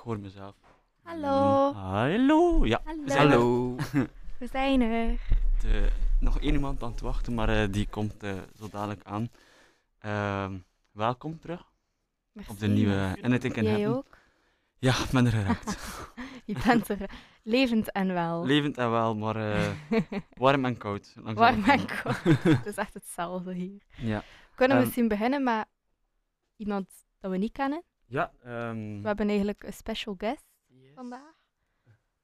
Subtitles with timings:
[0.00, 0.54] hoor mezelf.
[1.02, 1.72] Hallo.
[1.72, 2.66] Hallo.
[2.66, 3.32] Ja, we zijn er.
[3.38, 3.76] Hallo.
[4.38, 5.10] We zijn er.
[5.64, 5.82] Eh,
[6.20, 9.28] nog één iemand aan het wachten, maar eh, die komt eh, zo dadelijk aan.
[9.98, 10.58] Ehm,
[10.92, 11.72] welkom terug
[12.32, 12.50] Merci.
[12.50, 13.96] op de nieuwe Anything Can Jij Happen.
[13.96, 14.18] ook?
[14.78, 15.78] Ja, ik ben er geraakt.
[16.44, 17.10] Je bent er
[17.42, 18.44] levend en wel.
[18.46, 19.72] Levend en wel, maar eh,
[20.34, 21.14] warm en koud.
[21.22, 22.22] langs Warm en koud.
[22.42, 23.82] Het is echt hetzelfde hier.
[23.96, 24.22] Ja.
[24.54, 25.66] Kunnen we Ehm, misschien beginnen met
[26.56, 26.88] iemand
[27.20, 27.82] dat we niet kennen?
[28.10, 30.44] Ja, ehm, We hebben eigenlijk een special guest
[30.94, 31.34] vandaag.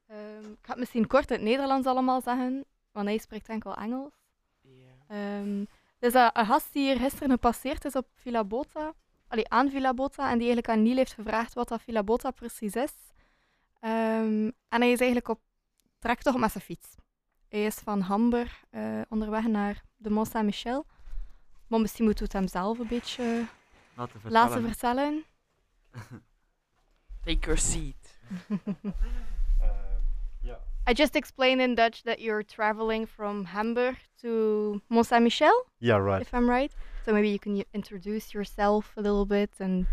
[0.07, 3.77] Ehm, ik ga het misschien kort in het Nederlands allemaal zeggen, want hij spreekt enkel
[3.77, 4.13] Engels.
[5.09, 5.65] Ehm
[5.99, 8.95] dus dat een gast die hier gisteren gepasseerd is op Villa Bota,
[9.29, 12.31] allee, aan Villa Bota, en die eigenlijk aan Niel heeft gevraagd wat dat Villa Bota
[12.31, 12.93] precies is.
[13.81, 15.41] Ehm, en hij is eigenlijk op
[15.99, 16.89] trektocht met zijn fiets.
[17.49, 20.87] Hij is van Hamburg eh, onderweg naar de Mont Saint-Michel.
[21.67, 23.45] Maar misschien moet het hem zelf een beetje
[23.95, 25.25] laten we laten vertellen.
[25.97, 26.21] Vertellen.
[27.25, 27.97] Take your seat.
[30.45, 30.55] yeah.
[30.87, 35.97] I just explained in Dutch that you're traveling from Hamburg to Mont Saint Michel, Yeah,
[35.97, 36.23] right.
[36.23, 36.73] if I'm right.
[37.05, 39.87] So maybe you can y- introduce yourself a little bit and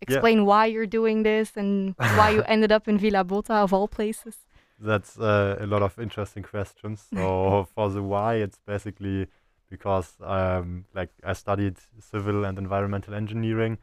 [0.00, 3.88] explain why you're doing this and why you ended up in Villa Bota of all
[3.88, 4.36] places.
[4.78, 7.04] That's uh, a lot of interesting questions.
[7.12, 9.26] So for the why, it's basically
[9.68, 13.78] because um, like I studied civil and environmental engineering,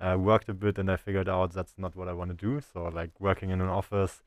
[0.00, 2.60] uh, worked a bit, and I figured out that's not what I want to do.
[2.60, 4.22] So like working in an office,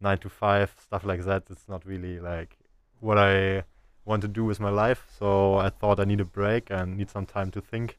[0.00, 1.44] nine to five, stuff like that.
[1.50, 2.58] It's not really like
[3.00, 3.64] what I
[4.04, 5.06] want to do with my life.
[5.18, 7.98] So I thought I need a break and need some time to think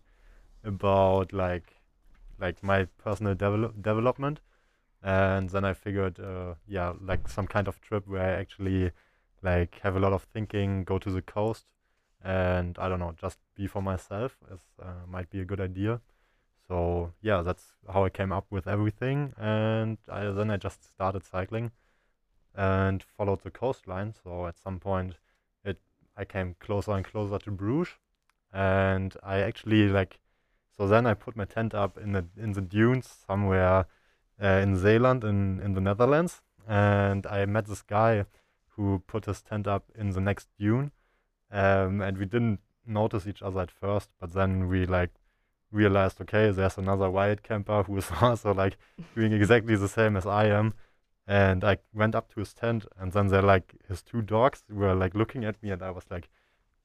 [0.64, 1.82] about like
[2.40, 4.40] like my personal develop development
[5.06, 8.92] and then I figured, uh, yeah, like some kind of trip where I actually
[9.44, 11.66] like have a lot of thinking, go to the coast,
[12.24, 16.02] and I don't know, just be for myself is uh, might be a good idea.
[16.68, 21.24] So yeah, that's how I came up with everything, and I, then I just started
[21.24, 21.72] cycling
[22.56, 24.14] and followed the coastline.
[24.24, 25.16] So at some point,
[25.64, 25.80] it
[26.18, 27.94] I came closer and closer to Bruges,
[28.52, 30.20] and I actually like.
[30.78, 33.86] So then I put my tent up in the in the dunes somewhere
[34.42, 36.42] uh, in Zeeland in, in the Netherlands.
[36.68, 38.26] And I met this guy
[38.70, 40.92] who put his tent up in the next dune.
[41.52, 45.12] Um, and we didn't notice each other at first, but then we like
[45.72, 48.78] realized, okay, there's another wild camper who is also like
[49.16, 50.74] doing exactly the same as I am.
[51.28, 54.94] And I went up to his tent, and then they're like his two dogs were
[54.94, 56.30] like looking at me, and I was like,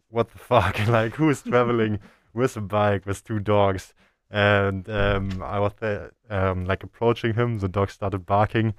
[0.08, 0.86] "What the fuck?
[0.88, 1.98] like, who is traveling
[2.34, 3.92] with a bike with two dogs?"
[4.30, 7.58] and um, I was there, um, like approaching him.
[7.58, 8.74] The dog started barking,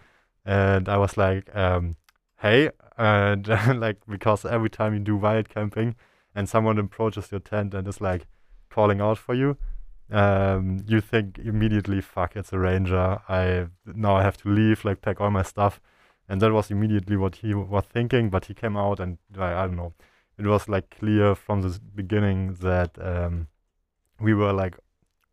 [0.45, 1.97] and I was like, um,
[2.39, 3.47] "Hey!" And
[3.79, 5.95] like because every time you do wild camping,
[6.33, 8.27] and someone approaches your tent and is like
[8.69, 9.57] calling out for you,
[10.11, 12.35] um, you think immediately, "Fuck!
[12.35, 13.19] It's a ranger.
[13.29, 14.85] I now I have to leave.
[14.85, 15.79] Like pack all my stuff."
[16.29, 18.29] And that was immediately what he was thinking.
[18.29, 19.93] But he came out, and like, I don't know.
[20.37, 23.47] It was like clear from the beginning that um,
[24.19, 24.77] we were like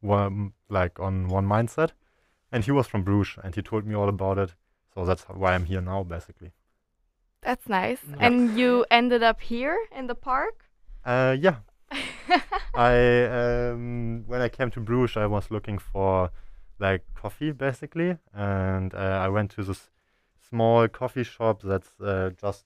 [0.01, 1.91] one like on one mindset
[2.53, 4.55] and he was from Bruges and he told me all about it
[4.95, 6.53] so that's why i'm here now basically
[7.43, 8.01] That's nice.
[8.09, 8.27] Yeah.
[8.27, 10.65] And you ended up here in the park?
[11.05, 11.57] uh yeah
[12.75, 16.31] i um when i came to Bruges i was looking for
[16.79, 18.17] like coffee basically.
[18.35, 19.91] And uh, i went to this
[20.49, 22.65] small coffee shop that's uh, just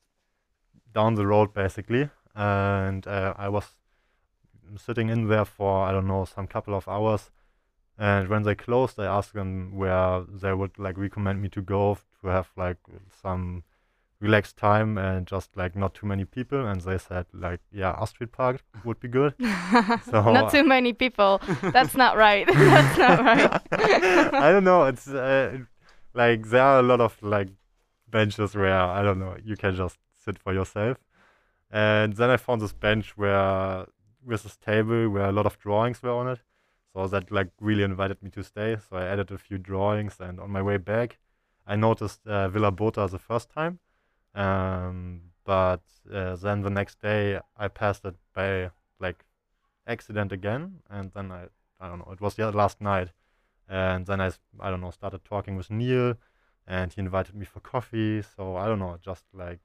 [0.94, 2.10] down the road basically.
[2.34, 3.64] And uh, i was
[4.76, 7.30] sitting in there for i don't know some couple of hours.
[7.98, 11.98] And when they closed i asked them where they would like recommend me to go
[12.20, 12.78] to have like
[13.22, 13.64] some
[14.22, 18.30] relaxed time and just like not too many people and they said like yeah Astrid
[18.30, 19.34] Park would be good
[20.10, 21.40] So, not too many people.
[21.62, 22.46] That's not right.
[22.52, 23.60] That's not right.
[24.46, 24.84] I don't know.
[24.84, 25.58] It's uh,
[26.14, 27.48] like there are a lot of like
[28.10, 30.98] benches where I don't know you can just sit for yourself,
[31.70, 33.86] and then I found this bench where
[34.24, 36.40] with this table where a lot of drawings were on it,
[36.92, 38.76] so that like really invited me to stay.
[38.88, 41.18] So I added a few drawings, and on my way back,
[41.66, 43.78] I noticed uh, Villa Bota the first time,
[44.34, 45.82] um, but
[46.12, 48.70] uh, then the next day I passed it by
[49.00, 49.24] like
[49.86, 51.48] accident again, and then I
[51.80, 53.10] I don't know it was the last night
[53.68, 54.30] and then I
[54.60, 56.14] I don't know, started talking with Neil,
[56.66, 58.22] and he invited me for coffee.
[58.22, 59.60] So I don't know, just like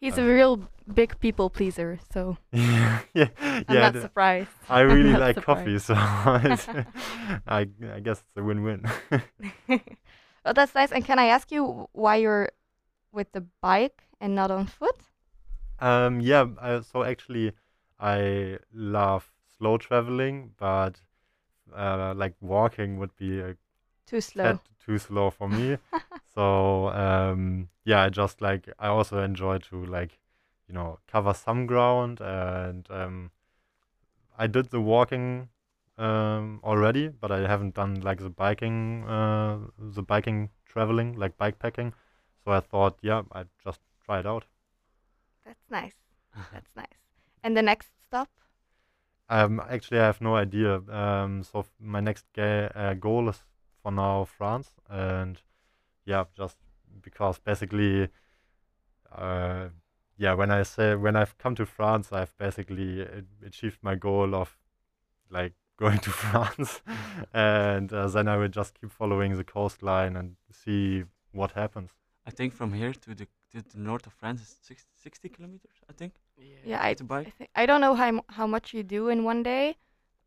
[0.00, 3.28] He's Uh, a real big people pleaser, so yeah, yeah,
[3.68, 3.90] I'm yeah.
[3.90, 4.50] not surprised.
[4.68, 5.46] I really like surprised.
[5.46, 8.84] coffee, so I I guess it's a win-win.
[10.44, 10.92] well, that's nice.
[10.92, 12.50] And can I ask you why you're
[13.12, 14.96] with the bike and not on foot?
[15.80, 16.46] um, yeah.
[16.60, 17.52] Uh, so actually,
[18.00, 21.00] I love slow traveling, but
[21.76, 23.56] uh, like walking would be a
[24.06, 24.60] Too slow.
[24.84, 25.78] too slow for me.
[26.34, 30.18] So um, yeah, I just like I also enjoy to like
[30.66, 33.30] you know cover some ground and um,
[34.38, 35.48] I did the walking
[35.98, 41.92] um, already, but I haven't done like the biking uh, the biking traveling like bikepacking.
[42.44, 44.44] So I thought, yeah, I'd just try it out.
[45.44, 45.94] That's nice.
[46.52, 46.86] That's nice.
[47.42, 48.28] And the next stop?
[49.28, 50.76] Um, actually, I have no idea.
[50.88, 53.42] Um, so f- my next ga- uh, goal is
[53.82, 55.40] for now France, and
[56.04, 56.58] yeah, just
[57.02, 58.08] because basically,
[59.12, 59.68] uh,
[60.16, 64.34] yeah, when I say when I've come to France, I've basically a- achieved my goal
[64.34, 64.58] of
[65.30, 66.82] like going to France,
[67.34, 71.90] and uh, then I will just keep following the coastline and see what happens.
[72.26, 75.76] I think from here to the to the north of France is 60, 60 kilometers.
[75.88, 76.14] I think
[76.64, 77.34] Yeah, I, to I, bike.
[77.54, 79.76] I don't know how, mu- how much you do in one day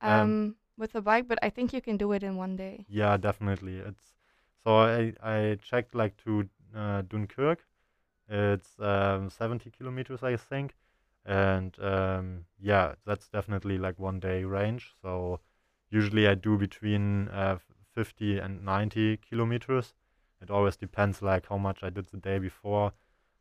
[0.02, 2.88] um, Um, with a bike, but I think you can do it in one day.
[2.88, 3.78] Yeah, definitely.
[3.80, 4.14] It's
[4.64, 7.66] so I I checked like to uh, Dunkirk.
[8.30, 10.76] It's um, 70 kilometers, I think,
[11.26, 14.94] and um, yeah, that's definitely like one day range.
[15.02, 15.42] So
[15.92, 17.58] usually I do between uh,
[17.94, 19.94] 50 and 90 kilometers.
[20.42, 22.94] It always depends like how much I did the day before,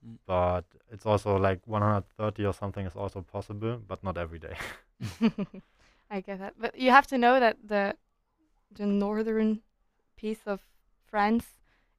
[0.06, 0.18] Mm.
[0.26, 4.56] but it's also like 130 or something is also possible, but not every day.
[6.10, 7.94] I get that, but you have to know that the
[8.70, 9.60] the northern
[10.16, 10.60] piece of
[11.10, 11.46] France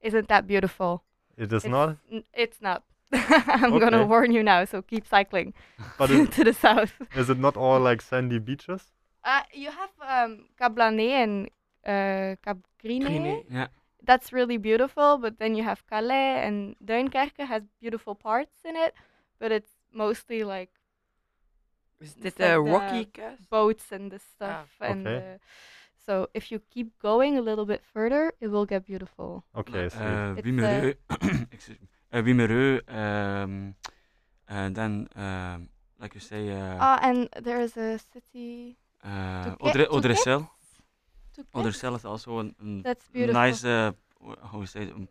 [0.02, 1.04] isn't that beautiful.
[1.38, 2.84] It is It's not, n- It's not.
[3.14, 5.54] I'm gonna warn you now, so keep cycling
[5.98, 6.94] but to, it, to the south.
[7.16, 8.92] is it not all like sandy beaches?
[9.24, 11.50] Uh, you have um, Cap Blanc-Nez and
[11.86, 13.08] uh, Cap Gris-Nez.
[13.08, 13.44] Gris-Nez.
[13.52, 13.68] Yeah,
[14.06, 18.94] That's really beautiful, but then you have Calais and Duinkerke has beautiful parts in it,
[19.40, 20.70] but it's mostly like
[22.02, 23.50] Is It's dit like a the rocky cast?
[23.50, 24.70] boats and the stuff.
[24.82, 25.18] and Okay.
[25.18, 25.38] uh,
[26.06, 29.44] so if you keep going a little bit further, it will get beautiful.
[29.56, 30.02] Okay, sweet.
[30.02, 30.94] uh, It's, Wimereux,
[31.52, 33.76] excuse me, uh, Wimereux, um,
[34.48, 35.70] and then um,
[36.00, 38.78] like you say, uh, Ah, and there's a city.
[39.04, 39.88] uh, Touquet-
[41.38, 41.62] Audre- Audresselles.
[41.62, 41.62] Touquet?
[41.64, 43.34] Audresselles is also an, an That's beautiful.
[43.42, 43.92] nice, uh,
[44.26, 45.08] wh- how you say, it, um,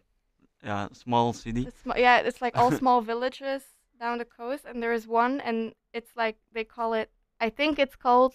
[0.62, 1.66] yeah, small city.
[1.68, 3.62] It's sm- yeah, it's like all small villages
[4.00, 7.10] down the coast, and there is one, and it's like they call it.
[7.40, 8.34] I think it's called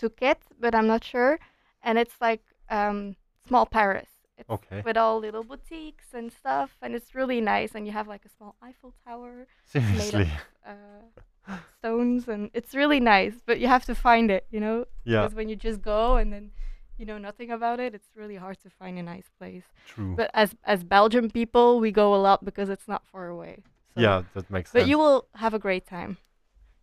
[0.00, 1.38] Touquet, but I'm not sure.
[1.82, 3.16] And it's like um,
[3.46, 4.08] small Paris.
[4.38, 4.82] It's Okay.
[4.84, 7.74] with all little boutiques and stuff, and it's really nice.
[7.74, 10.30] And you have like a small Eiffel Tower, Seriously.
[10.66, 13.34] uh, stones, and it's really nice.
[13.46, 16.32] But you have to find it, you know, Yeah, because when you just go and
[16.32, 16.50] then
[16.98, 19.64] you know nothing about it, it's really hard to find a nice place.
[19.86, 20.14] true.
[20.16, 23.54] But as as Belgian people, we go a lot because it's not far away.
[23.94, 24.84] So- yeah, that makes But sense.
[24.84, 26.16] But you will have a great time.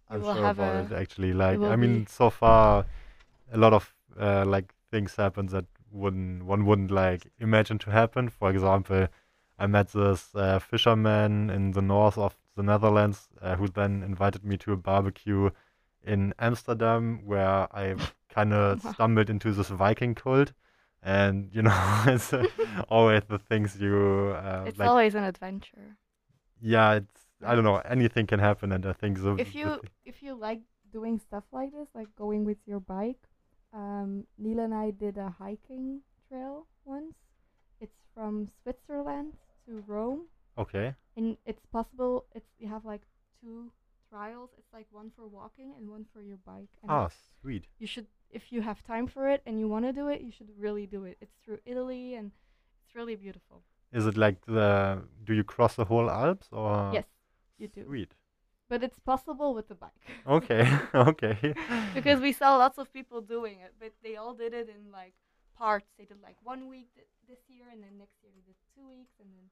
[0.10, 1.34] you I'm will sure have about a- it actually.
[1.34, 2.86] Like, I mean, so far,
[3.52, 8.30] a lot of uh, like things happen that wouldn't one wouldn't like imagine to happen.
[8.30, 9.08] For example,
[9.60, 14.44] I met this uh, fisherman in the north of the Netherlands uh, who then invited
[14.44, 15.50] me to a barbecue
[16.06, 17.96] in Amsterdam, where I
[18.34, 20.54] kind of stumbled into this Viking cult.
[21.02, 21.78] And you know,
[22.08, 22.46] it's uh,
[22.90, 24.90] always the things you uh, It's like.
[24.90, 25.98] always an adventure.
[26.62, 27.80] yeah, it's I don't know.
[27.98, 29.68] Anything can happen, and I think the If you
[30.06, 30.62] if you like
[30.98, 33.20] doing stuff like this, like going with your bike,
[33.74, 37.16] um, Neil and I did a hiking trail once.
[37.84, 39.34] It's from Switzerland
[39.66, 40.22] to Rome,
[40.58, 40.96] okay.
[41.18, 42.26] and it's possible.
[42.34, 43.02] It's you have like
[43.42, 43.72] two
[44.10, 44.52] trials.
[44.58, 46.72] It's like one for walking and one for your bike.
[46.82, 47.10] And Ah,
[47.42, 47.66] sweet.
[47.80, 50.32] you should if you have time for it and you want to do it, you
[50.32, 51.18] should really do it.
[51.22, 52.32] It's through Italy and
[52.86, 53.64] it's really beautiful.
[53.92, 55.04] Is it like the?
[55.24, 56.92] Do you cross the whole Alps or?
[56.94, 57.06] yes,
[57.60, 57.86] you do.
[57.86, 58.16] Sweet.
[58.70, 60.06] But it's possible with the bike.
[60.28, 60.68] Okay.
[60.96, 61.54] okay.
[61.94, 65.14] because we saw lots of people doing it, but they all did it in like
[65.56, 65.90] parts.
[65.98, 68.88] They did like one week th- this year, and then next year they did two
[68.88, 69.46] weeks, and then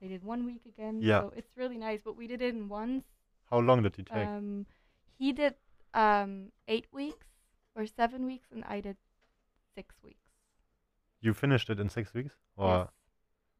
[0.00, 1.00] they did one week again.
[1.02, 1.20] Yeah.
[1.20, 2.00] So it's really nice.
[2.02, 3.04] But we did it in once.
[3.50, 4.26] How long did you take?
[4.26, 4.66] Um,
[5.18, 5.54] he did
[5.94, 7.26] um eight weeks
[7.78, 8.96] or seven weeks, and I did
[9.76, 10.26] six weeks.
[11.20, 12.68] you finished it in six weeks, or?
[12.78, 12.88] yes.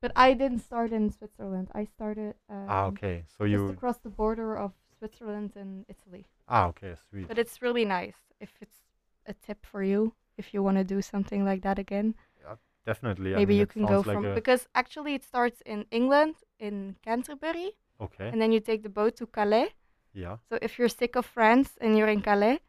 [0.01, 1.69] But I didn't start in Switzerland.
[1.75, 3.17] I started um, Ah, okay.
[3.37, 3.69] So just you.
[3.77, 6.25] across the border of Switzerland and Italy.
[6.49, 6.95] Ah, okay.
[7.09, 7.27] Sweet.
[7.29, 8.19] But it's really nice.
[8.41, 8.79] If it's
[9.27, 10.01] a tip for you,
[10.37, 12.57] if you want to do something like that again, Yeah,
[12.87, 13.35] Definitely.
[13.35, 16.75] I maybe mean, you can go like from because actually it starts in England in
[17.09, 17.71] Canterbury,
[18.01, 18.29] Okay.
[18.33, 19.71] and then you take the boat to Calais.
[20.15, 20.37] Yeah.
[20.49, 22.61] So if you're sick of France and you're in Calais,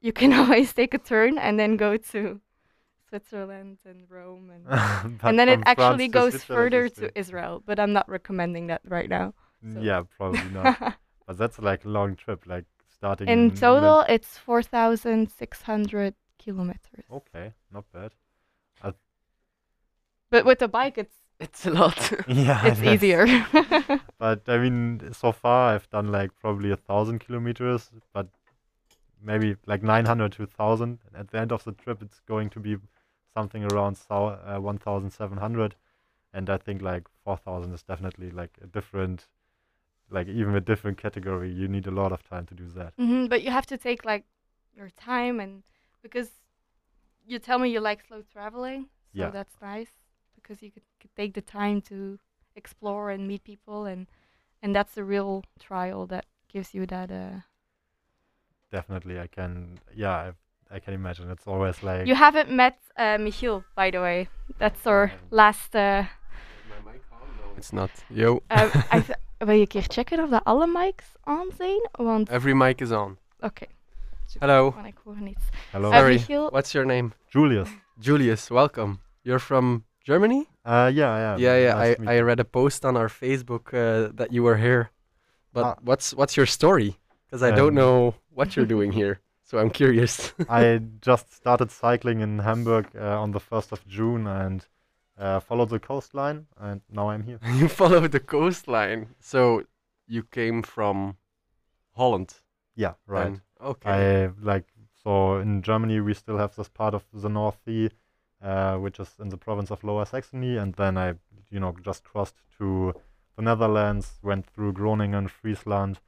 [0.00, 2.40] you can always take a turn and then go to
[3.08, 7.62] Switzerland and Rome, and and then it from France actually to goes further to Israel.
[7.64, 9.34] But I'm not recommending that right now.
[9.74, 10.96] so- Yeah, probably not.
[11.26, 13.28] but that's like a long trip, like starting.
[13.28, 17.04] in the- total, it's four thousand six hundred kilometers.
[17.10, 18.12] Okay, not bad.
[20.30, 22.12] But with the bike, it's It's a lot.
[22.28, 23.24] yeah, it's easier.
[24.18, 28.26] But I mean, so far I've done like probably a thousand kilometers, but
[29.22, 30.98] maybe like 900 to 1000.
[31.06, 32.76] And at the end of the trip, it's going to be
[33.34, 35.76] something around thou- uh, 1700.
[36.32, 39.28] And I think like 4000 is definitely like a different,
[40.10, 41.50] like even a different category.
[41.52, 42.92] You need a lot of time to do that.
[42.96, 44.24] hmm but you have to take like
[44.76, 45.62] your time and
[46.02, 46.30] because
[47.26, 49.30] you tell me you like slow traveling, so Yeah.
[49.30, 49.90] that's nice
[50.34, 52.18] because you could, could take the time to
[52.56, 54.06] explore and meet people and
[54.62, 57.40] and that's the real trial that gives you that uh
[58.72, 59.78] Definitely, I can.
[59.94, 60.32] Yeah,
[60.70, 61.30] I, I can imagine.
[61.30, 65.80] It's always like you haven't met uh Michiel by the way that's our last uh
[66.68, 67.18] My mic on?
[67.40, 67.56] No.
[67.56, 67.90] It's not.
[68.10, 68.42] Yo.
[68.50, 72.28] uh, I th- wil je een keer checken of dat alle mics on zijn want
[72.30, 73.16] Every mic is on.
[73.40, 73.64] oké
[74.38, 74.70] Hello.
[74.70, 76.14] want ik hoor niets hello, Uh, Sorry.
[76.18, 77.10] Michiel What's your name?
[77.28, 77.68] Julius.
[78.00, 78.48] Julius.
[78.48, 78.98] Welcome.
[79.22, 80.46] You're from Germany?
[80.64, 81.38] Uh, yeah, yeah.
[81.38, 81.74] yeah, yeah.
[81.78, 84.90] nice I, I read a post on our Facebook uh, that you were here.
[85.52, 85.74] But Ah.
[85.82, 86.96] what's what's your story?
[87.24, 90.32] Because I don't Um, know what you're doing here, so I'm curious.
[90.48, 94.64] I just started cycling in Hamburg uh, on the 1st of June and
[95.18, 97.40] uh, followed the coastline, and now I'm here.
[97.56, 99.64] you follow the coastline, so
[100.06, 101.16] you came from
[101.96, 102.32] Holland.
[102.76, 103.40] Yeah, right.
[103.60, 103.90] Okay.
[103.90, 104.66] I like
[105.02, 107.90] so in Germany we still have this part of the North Sea,
[108.40, 111.14] uh, which is in the province of Lower Saxony, and then I,
[111.50, 112.94] you know, just crossed to
[113.34, 115.98] the Netherlands, went through Groningen, Friesland,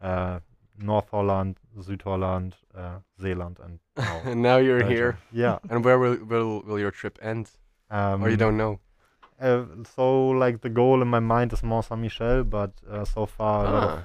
[0.00, 0.40] uh,
[0.78, 4.96] North Holland, Südholland, uh, Zeeland, and now now you're Belgium.
[4.96, 5.18] here.
[5.32, 5.58] Yeah.
[5.70, 7.50] And where will will will your trip end?
[7.90, 8.78] Um, or you don't know?
[9.40, 9.64] Uh,
[9.96, 13.66] so like the goal in my mind is Mont Saint Michel, but uh, so far
[13.66, 14.04] a lot of Ah.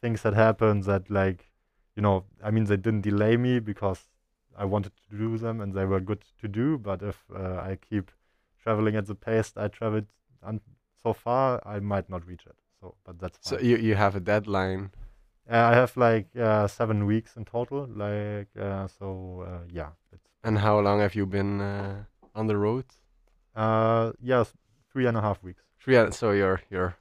[0.00, 1.50] things that happened that like
[1.96, 4.00] you know I mean they didn't delay me because
[4.58, 6.78] I wanted to do them and they were good to do.
[6.78, 8.10] But if uh, I keep
[8.62, 10.06] traveling at the pace I traveled
[10.42, 10.60] un-
[11.02, 12.56] so far, I might not reach it.
[12.80, 13.58] So, but that's fine.
[13.60, 14.90] So you you have a deadline.
[15.50, 17.86] Uh, I have like uh, seven weeks in total.
[17.94, 19.90] Like uh, so, uh, yeah.
[20.12, 22.04] It's And how long have you been uh,
[22.34, 22.84] on the road?
[23.56, 24.52] uh, yes,
[24.92, 25.62] three and a half weeks.
[25.82, 25.96] Three.
[25.98, 26.94] hours- So you're you're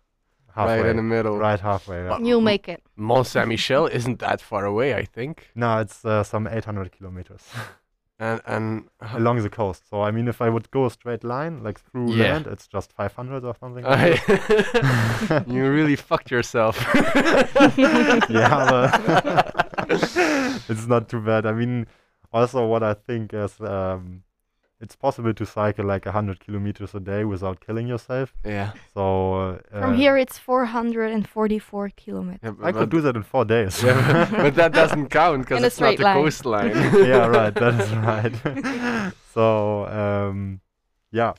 [0.56, 0.82] Halfway.
[0.82, 1.38] right in the middle.
[1.38, 2.04] right halfway.
[2.04, 2.18] Yeah.
[2.20, 5.50] You'll make it Mont Saint Michel isn't that far away, I think.
[5.56, 7.44] No, it's uh, some 800 kilometers.
[8.22, 9.88] And and along the coast.
[9.90, 12.34] So I mean, if I would go a straight line, like through Yeah.
[12.34, 13.84] land, it's just 500 or something.
[13.86, 14.28] like
[15.48, 16.76] you really fucked yourself.
[18.28, 19.96] yeah, but
[20.70, 21.46] it's not too bad.
[21.46, 21.88] I mean,
[22.34, 24.24] also what I think is, um,
[24.82, 28.34] it's possible to cycle like 100 kilometers a day without killing yourself.
[28.46, 28.72] yeah.
[28.94, 33.84] So uh, from here it's 444 kilometers yeah I could do that in four days.
[33.84, 36.72] Yeah, but, but that doesn't count because In a it's not straight the coastline.
[37.12, 37.54] yeah, right.
[37.54, 37.92] That is
[39.04, 39.14] right.
[39.34, 40.62] so, um,
[41.12, 41.34] yeah,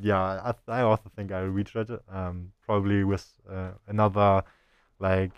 [0.00, 0.40] yeah.
[0.44, 1.90] I, th- I also think I'll reach it.
[2.10, 4.42] Um, probably with uh, another
[4.98, 5.32] like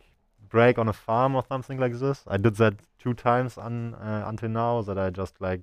[0.49, 2.23] break on a farm or something like this.
[2.27, 4.83] I did that two times un- uh, until now.
[4.83, 5.63] That I just like,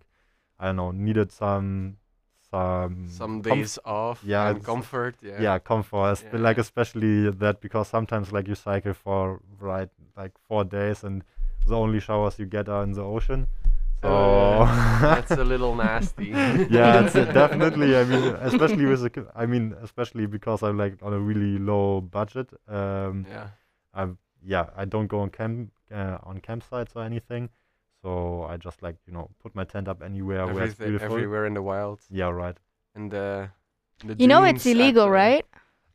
[0.61, 1.97] I don't know, needed some
[2.49, 4.21] some Some days off.
[4.25, 5.15] yeah, And comfort.
[5.21, 5.41] Yeah.
[5.41, 6.13] yeah, comfort.
[6.15, 11.23] esp- Like especially that because sometimes like you cycle for right like four days and
[11.65, 13.47] the only showers you get are in the ocean.
[14.01, 14.99] So yeah.
[15.15, 16.25] That's a little nasty.
[16.69, 17.95] yeah, it's uh, definitely.
[17.95, 22.01] I mean, especially with the, I mean, especially because I'm like on a really low
[22.01, 22.49] budget.
[22.67, 23.47] Um, Yeah.
[23.93, 27.49] I'm yeah, I don't go on camp uh, on campsites or anything.
[28.01, 31.15] So I just like you know put my tent up anywhere where it's Everything, beautiful.
[31.17, 31.99] everywhere in the wild.
[32.09, 32.57] Yeah, right.
[32.95, 33.49] And the,
[34.03, 35.45] the you know it's illegal the- right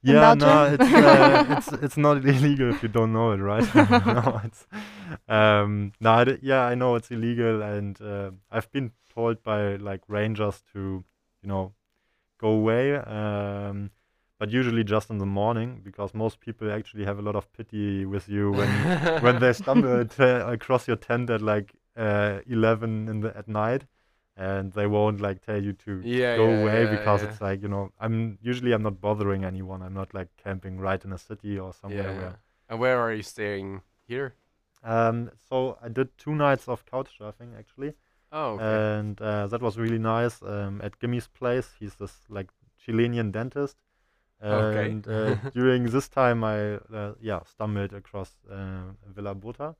[0.02, 0.74] Yeah, no, Belgium?
[0.74, 3.66] it's uh, it's it's not illegal if you don't know it, right?
[3.74, 4.66] no, it's
[5.28, 9.76] um, no, I d- yeah, I know it's illegal, and uh, I've been told by
[9.76, 11.02] like rangers to,
[11.42, 11.72] you know,
[12.38, 12.94] go away.
[12.96, 13.90] Um,
[14.38, 18.04] but usually just in the morning because most people actually have a lot of pity
[18.04, 18.68] with you when
[19.22, 20.22] when they stumble t-
[20.54, 23.86] across your tent at like uh, 11 in the at night
[24.36, 27.62] and they won't like tell you to Yeah, go yeah, away yeah, because it's like
[27.62, 31.18] you know i'm usually i'm not bothering anyone i'm not like camping right in a
[31.18, 32.14] city or somewhere yeah.
[32.14, 32.38] where
[32.68, 34.34] And where are you staying here?
[34.82, 37.94] um so i did two nights of couch surfing actually
[38.32, 38.84] Oh, okay.
[38.86, 41.70] and uh, that was really nice um, at Gimmy's place.
[41.80, 43.76] He's this like Chilean dentist,
[44.50, 44.96] Okay.
[44.96, 49.76] and uh, during this time I uh, yeah stumbled across uh, Villa Bota,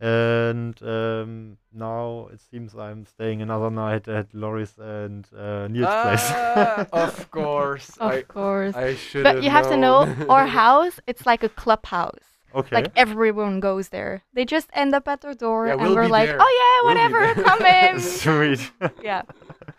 [0.00, 6.04] and um, now it seems I'm staying another night at Loris and uh, Niels' Ah,
[6.04, 6.88] place.
[6.92, 7.90] of course.
[7.98, 11.48] of I, course I should but you have to know our house it's like a
[11.48, 12.76] clubhouse Okay.
[12.76, 14.22] Like everyone goes there.
[14.32, 16.38] They just end up at their door, Yeah, and we'll we're like, there.
[16.40, 18.72] "Oh yeah, We'll whatever, come in." Sweet.
[19.02, 19.22] yeah.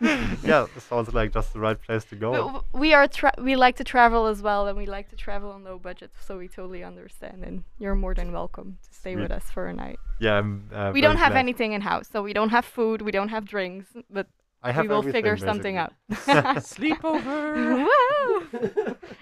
[0.00, 2.30] yeah, that sounds like just the right place to go.
[2.32, 5.50] But we are tra- we like to travel as well, and we like to travel
[5.50, 7.42] on low budget, so we totally understand.
[7.44, 9.98] And you're more than welcome to stay with us for a night.
[10.20, 11.40] yeah, I'm, uh, we don't have glad.
[11.40, 14.26] anything in house, so we don't have food, we don't have drinks, but
[14.62, 15.92] I have we will everything, figure something out.
[16.08, 16.92] basically.
[16.94, 17.86] Sleepover.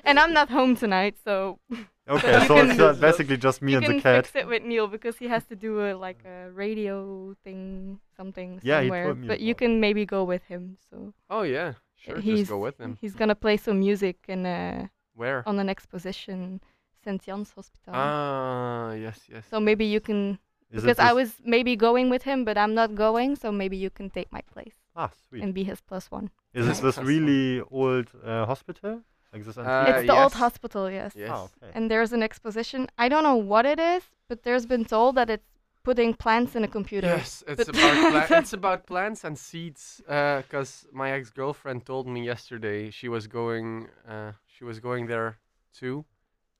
[0.05, 1.59] And I'm not home tonight, so
[2.08, 4.26] Okay, you so it's uh, basically just me you and can the cat.
[4.26, 8.60] fix it with Neil because he has to do a like a radio thing, something
[8.62, 9.04] Yeah, he somewhere.
[9.04, 10.78] told me but you can maybe go with him.
[10.90, 12.18] So Oh yeah, sure.
[12.20, 12.96] he's Just go with them.
[13.00, 15.42] he's gonna play some music in uh, Where?
[15.46, 16.60] on an exposition,
[17.04, 17.22] St.
[17.22, 17.92] Jan's Hospital.
[17.94, 19.44] Ah, yes, yes.
[19.50, 20.38] so maybe you can
[20.70, 23.36] Is because I was maybe going with him, but I'm not going.
[23.36, 25.42] So maybe you can take my place Ah, sweet.
[25.42, 26.30] and be his plus one.
[26.54, 29.02] Is it this really old uh, hospital?
[29.32, 31.12] Like this Uh, it's the old hospital, yes.
[31.14, 31.30] Yes.
[31.32, 31.70] Ah, okay.
[31.75, 32.88] And there's an exposition.
[32.99, 35.47] I don't know what it is, but there's been told that it's
[35.85, 37.06] putting plants in a computer.
[37.08, 40.00] Yes, it's But- about pla- it's about plants and seeds.
[40.06, 45.38] Because my ex-girlfriend told me yesterday she was going uh, she was going there
[45.80, 46.04] too,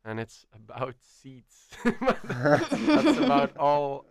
[0.05, 1.57] and it's about seeds.
[2.25, 4.05] That's about all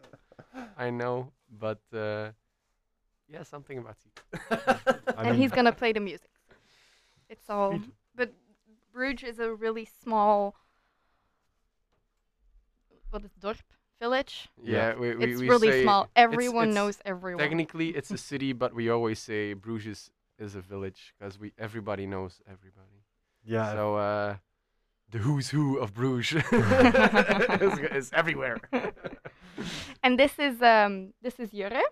[0.78, 1.32] I know.
[1.50, 2.32] But uh,
[3.30, 4.22] yeah, something about seeds.
[5.18, 6.30] I and he's gonna play the music.
[7.30, 7.82] It's all, Sweet.
[7.82, 7.94] but
[8.98, 10.56] Bruges is a really small,
[13.12, 13.60] what is dorp
[14.02, 14.50] village.
[14.64, 16.08] yeah, we, we, it's we really say small.
[16.16, 17.44] Everyone it's knows everyone.
[17.44, 22.08] Technically, it's a city, but we always say Bruges is a village because we everybody
[22.08, 23.04] knows everybody.
[23.46, 24.36] yeah, So uh,
[25.12, 28.58] the who's who of Bruges is, is everywhere.
[30.04, 31.84] and this is um this is Jurre.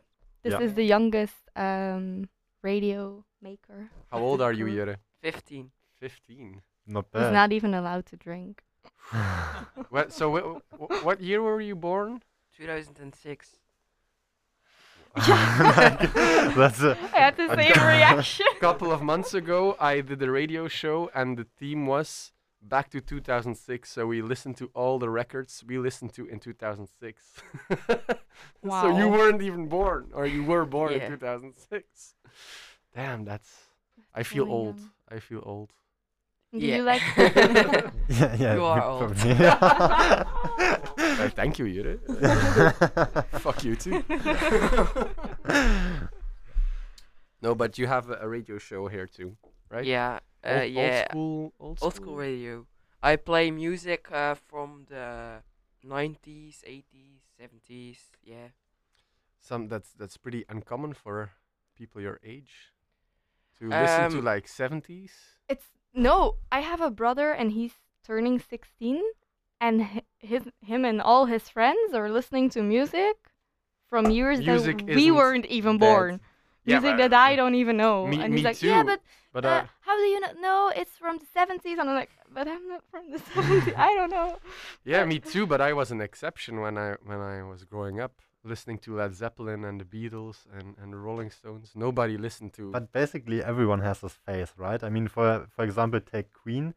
[0.44, 0.62] This Yeah.
[0.66, 2.30] is the youngest um
[2.64, 3.90] radio maker.
[4.12, 4.86] How old are you, maker.
[4.86, 4.96] Jurre?
[5.22, 5.72] 15.
[6.00, 6.62] Fifteen.
[6.88, 8.64] Not He's not even allowed to drink.
[9.90, 10.12] What?
[10.14, 12.22] So wh- wh- what year were you born?
[12.58, 13.50] 2006.
[15.16, 18.46] That's a, I had the A same cou- reaction.
[18.56, 22.90] A couple of months ago, I did a radio show, and the theme was back
[22.92, 23.90] to 2006.
[23.90, 27.24] So we listened to all the records we listened to in 2006.
[28.62, 28.82] wow.
[28.82, 31.06] So you weren't even born, or you were born Yeah.
[31.06, 32.16] in 2006.
[32.94, 33.52] Damn, that's.
[34.14, 34.80] I feel really old.
[34.80, 34.92] young.
[35.10, 35.72] I feel old.
[36.60, 36.78] Do Yeah.
[36.78, 37.02] you like?
[37.18, 38.54] yeah, yeah.
[38.56, 39.00] You are old.
[39.16, 39.32] probably.
[39.46, 42.00] Uh, thank you, Jurre.
[43.40, 44.04] Fuck you too.
[47.42, 49.36] no, but you have a, a radio show here too,
[49.70, 49.86] right?
[49.86, 50.20] Yeah.
[50.44, 51.06] Uh, Old, yeah.
[51.10, 51.54] Old school.
[51.60, 51.86] Old school.
[51.88, 52.66] Old school radio.
[53.02, 55.42] I play music uh, from the
[55.86, 57.98] 90s, 80s, 70s.
[58.24, 58.50] Yeah.
[59.40, 61.32] Some that's that's pretty uncommon for
[61.78, 62.74] people your age
[63.60, 65.12] to listen to Um, like 70s.
[65.50, 66.36] It's no.
[66.52, 67.74] I have a brother, and he's
[68.06, 69.02] turning 16,
[69.60, 73.16] and his him and all his friends are listening to music
[73.90, 76.20] from years Music that we weren't even born.
[76.66, 78.08] Yeah, music that I don't even know.
[78.08, 80.72] Me- and he's like, yeah, but But uh, uh, how do you not know?
[80.76, 81.78] It's from the 70s.
[81.78, 83.74] And I'm like, but I'm not from the 70s.
[83.78, 84.38] I don't know.
[84.84, 85.46] yeah, me too.
[85.46, 88.14] But I was an exception when I when I was growing up,
[88.46, 91.72] listening to Led Zeppelin and the Beatles and and the Rolling Stones.
[91.76, 92.72] Nobody listened to.
[92.72, 94.82] But basically, everyone has this phase, right?
[94.84, 96.74] I mean, for for example, take Queen.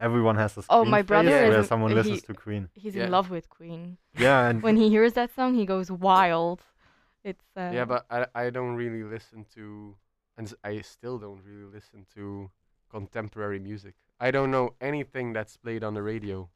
[0.00, 2.34] Everyone has this Oh, Queen my brother phase is where an- someone he- listens to
[2.34, 2.68] Queen.
[2.74, 3.04] He's Yeah.
[3.06, 3.98] in love with Queen.
[4.16, 6.60] Yeah, and When he hears that song, he goes wild.
[7.24, 9.96] It's uh, yeah, but I I don't really listen to,
[10.36, 12.50] and I still don't really listen to
[12.90, 13.94] contemporary music.
[14.20, 16.48] I don't know anything that's played on the radio.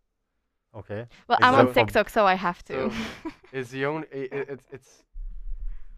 [0.75, 1.07] Okay.
[1.29, 2.91] well, is I'm on TikTok, so I have to.
[2.91, 4.07] So- It's the only.
[4.15, 5.03] i i- it's it's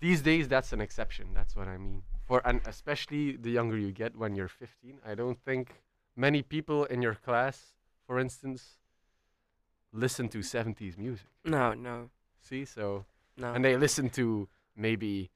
[0.01, 1.27] these days that's an exception.
[1.35, 2.03] That's what I mean.
[2.27, 5.69] For and especially the younger you get when you're 15, I don't think
[6.17, 7.75] many people in your class,
[8.07, 8.79] for instance,
[9.93, 11.27] listen to 70s music.
[11.45, 12.11] No, no,
[12.41, 13.05] See, so
[13.37, 13.53] no.
[13.55, 15.31] and they listen to maybe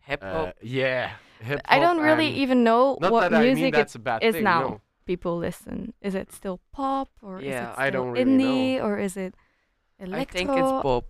[0.00, 0.54] Hip uh, hop.
[0.62, 1.10] yeah.
[1.40, 1.74] Hip hop.
[1.76, 4.34] I don't really even know what that I mean music it that's a bad is
[4.34, 4.60] thing, now.
[4.60, 4.80] no.
[5.12, 5.76] People listen.
[6.08, 8.44] Is it still pop or Yeah, is it I still don't really know.
[8.44, 9.32] indie or is it
[9.98, 10.20] electro?
[10.20, 11.06] I think it's pop.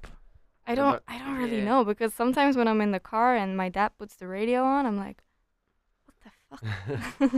[0.70, 1.70] I don't but- I don't really Yeah.
[1.70, 4.80] know because sometimes when I'm in the car and my dad puts the radio on,
[4.88, 5.18] I'm like,
[6.06, 6.62] what the fuck?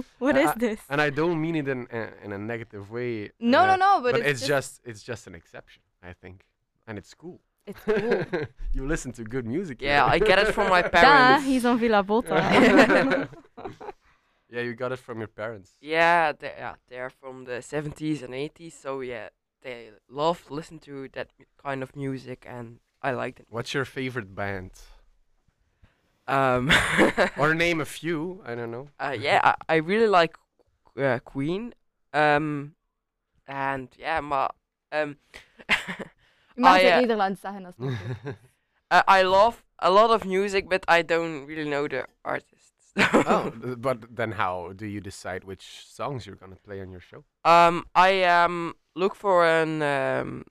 [0.25, 0.81] What Uh, is I- this?
[0.93, 3.13] and I don't mean it in a, in a negative way.
[3.55, 6.37] No, no, uh, no, but But, it's it's, just, it's just an exception, I think,
[6.87, 7.39] and it's cool.
[7.71, 8.25] It's cool.
[8.77, 9.77] you listen to good music.
[9.83, 11.47] Yeah, I get it from my Duh, parents.
[11.51, 12.37] he's on Villa Bota.
[14.51, 15.71] Yeah, you got it from your parents.
[15.81, 19.29] Yeah, they yeah, they're from the 70s and 80s, so yeah,
[19.63, 21.29] they love listen to that
[21.63, 23.47] kind of music, and I liked it.
[23.51, 24.73] What's your favorite band?
[26.27, 26.71] Um,
[27.39, 28.43] or name a few.
[28.47, 28.89] I don't know.
[28.99, 30.37] uh, yeah, I, I really like
[30.97, 31.75] uh, Queen.
[32.13, 32.75] Um,
[33.47, 34.49] and yeah, my
[34.93, 35.17] um,
[36.55, 36.93] Je mag het in ja.
[36.93, 38.35] het Nederlands zeggen als het niet goed is.
[38.93, 42.60] Uh, I love a lot of music, but I don't really know the artists.
[43.27, 47.25] oh, but then how do you decide which songs you're gonna play on your show?
[47.45, 50.45] Um, I um look for an um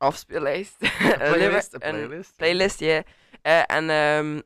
[0.00, 2.32] afspeellijst, A a playlist, a playlist.
[2.38, 3.02] playlist, yeah,
[3.44, 4.44] uh, and um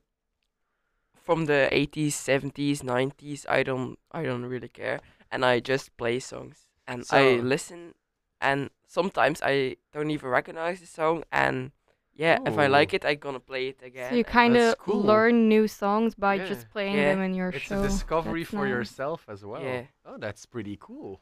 [1.14, 6.18] from the 80s, 70s, 90s, I don't I don't really care, and I just play
[6.20, 7.94] songs and I listen,
[8.40, 11.72] and sometimes I don't even recognize the song, and
[12.18, 14.10] yeah, if I like it, I'm gonna play it again.
[14.10, 15.00] So you kind of cool.
[15.00, 16.48] learn new songs by Yeah.
[16.48, 17.14] just playing Yeah.
[17.14, 17.74] them in your It's show.
[17.76, 18.76] It's a discovery That's for nice.
[18.76, 19.62] yourself as well.
[19.62, 19.82] Yeah.
[20.04, 21.20] Oh, that's pretty cool.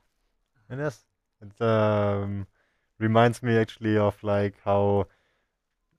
[0.68, 1.06] And yes,
[1.40, 2.46] it um,
[2.98, 5.06] reminds me actually of like how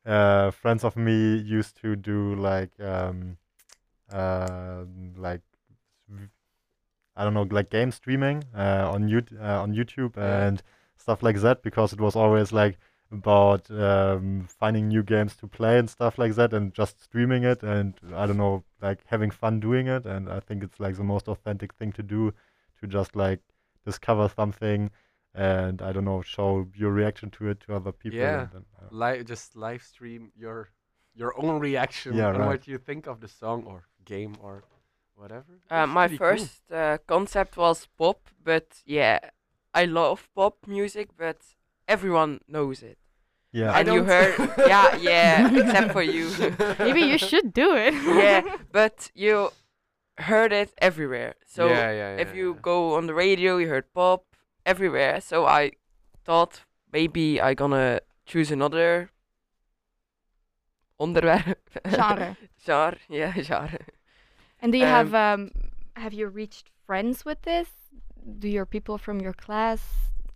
[0.05, 3.37] uh, friends of me used to do like um,
[4.11, 4.83] uh,
[5.15, 5.41] like
[6.09, 6.29] v-
[7.15, 10.47] I don't know like game streaming uh, on you uh, on YouTube Yeah.
[10.47, 10.63] and
[10.97, 12.77] stuff like that because it was always like
[13.11, 17.63] about um, finding new games to play and stuff like that and just streaming it
[17.63, 21.03] and I don't know like having fun doing it and I think it's like the
[21.03, 22.33] most authentic thing to do
[22.81, 23.39] to just like
[23.85, 24.91] discover something
[25.33, 28.19] and I don't know show your reaction to it to other people.
[28.19, 28.41] Yeah.
[28.41, 30.69] and then, uh, Li- just live stream your
[31.15, 32.47] your own reaction Yeah, and right.
[32.47, 34.63] what you think of the song or game or
[35.15, 35.59] whatever.
[35.69, 36.27] Uh, my pretty cool.
[36.27, 39.19] first uh, concept was pop, but yeah,
[39.73, 41.37] I love pop music, but
[41.87, 42.97] everyone knows it.
[43.51, 43.71] yeah.
[43.77, 44.35] And you heard,
[44.67, 46.29] yeah, yeah, except for you.
[46.79, 47.93] Maybe you should do it.
[47.93, 49.51] yeah, but you
[50.17, 51.35] heard it everywhere.
[51.45, 54.25] So yeah, yeah, yeah, if you go on the radio, you heard pop
[54.65, 55.21] everywhere.
[55.21, 55.71] So I
[56.25, 59.09] thought maybe I gonna choose another
[60.99, 61.55] onderwerp.
[61.87, 62.37] Genre.
[62.65, 63.79] genre, yeah, genre.
[64.61, 65.51] And do you have Um, um
[65.95, 67.69] have you reached friends with this?
[68.39, 69.81] Do your people from your class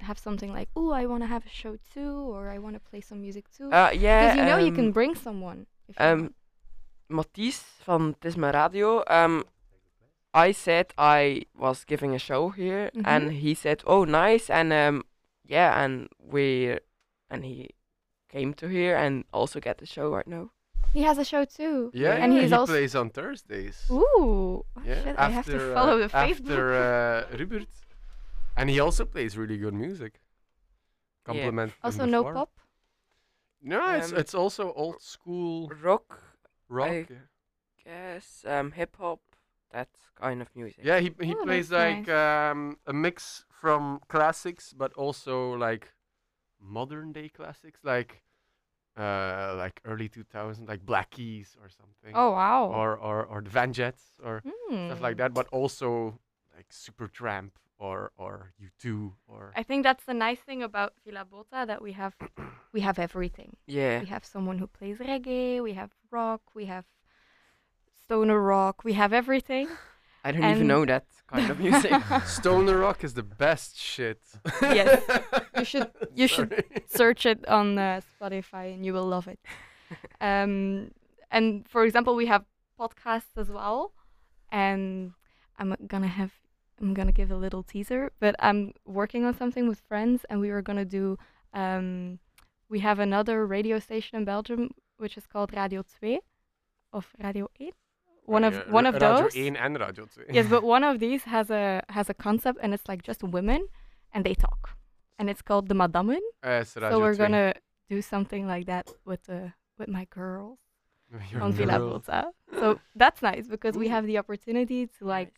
[0.01, 2.79] have something like, "Oh, I want to have a show too," or "I want to
[2.89, 3.69] play some music too"?
[3.71, 5.65] Uh, yeah, because you know you um, can bring someone.
[5.87, 6.35] If you um, want.
[7.07, 9.03] Mathies van Het is mijn radio.
[9.07, 9.43] Um,
[10.33, 13.05] I said I was giving a show here, Mhm.
[13.05, 15.03] and he said, "Oh, nice," and um,
[15.43, 16.77] yeah, and we,
[17.29, 17.67] and he
[18.29, 20.49] came to here and also get the show right now.
[20.93, 21.89] he has a show too.
[21.93, 23.87] Yeah, and yeah, he's he also plays on Thursdays.
[23.89, 25.15] Ooh, oh yeah, shit!
[25.17, 26.51] after, I have to follow uh, the Facebook.
[26.51, 27.67] after uh, Rupert,
[28.61, 30.21] and he also plays really good music.
[31.25, 31.71] Compliment.
[31.71, 32.33] him also, no before.
[32.33, 32.59] pop.
[33.63, 36.19] No, it's Um, it's also old school Rock,
[36.69, 36.89] rock.
[36.89, 37.17] I- yeah.
[37.85, 39.19] guess, um, hip hop,
[39.71, 40.83] that kind of music.
[40.83, 45.93] Yeah, he he Oh, plays that's like um, a mix from classics, but also like
[46.59, 48.23] modern day classics, like
[48.97, 52.15] uh, like early 2000, like Black Keys or something.
[52.15, 52.65] Oh wow.
[52.67, 54.43] Or or or the Van Jets or
[54.85, 55.17] stuff like Hmm.
[55.17, 56.19] that, but also
[56.55, 57.51] like Supertramp
[57.87, 61.91] or or U2 or I think that's the nice thing about Villa Bota that we
[62.01, 62.13] have
[62.75, 63.49] we have everything.
[63.65, 63.99] Yeah.
[64.01, 66.85] We have someone who plays reggae, we have rock, we have
[68.03, 69.67] stoner rock, we have everything.
[70.23, 71.91] I don't even know that kind of music.
[72.25, 74.21] Stoner rock is the best shit.
[74.61, 75.01] Yes,
[75.57, 76.51] you should- you should
[76.85, 79.39] Search it on uh, Spotify and you will love it.
[80.19, 80.91] Um,
[81.31, 82.43] and for example, we have
[82.79, 83.79] podcasts as well,
[84.51, 85.13] and
[85.57, 86.31] I'm gonna have
[86.81, 90.51] I'm gonna give a little teaser, but I'm working on something with friends, and we
[90.51, 91.17] were gonna do.
[91.53, 92.19] Um,
[92.69, 96.19] we have another radio station in Belgium which is called Radio 2
[96.93, 97.73] of Radio 8.
[98.25, 99.35] One of one of Radio those.
[99.35, 100.25] 1 en Radio 2.
[100.31, 103.61] Yes, but one of these has a has a concept, and it's like just women,
[104.13, 104.61] and they talk,
[105.17, 106.23] and it's called the Madammen.
[106.43, 107.23] Eh, is Radio so we're 2.
[107.23, 107.53] gonna
[107.89, 110.59] do something like that with the with my girls
[111.31, 111.79] Your on Villa.
[111.79, 112.21] Bota.
[112.59, 115.33] So that's nice because we have the opportunity to like.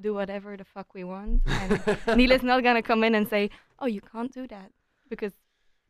[0.00, 1.42] Do whatever the fuck we want.
[1.46, 4.70] And Neil is not gonna come in and say, "Oh, you can't do that,"
[5.08, 5.32] because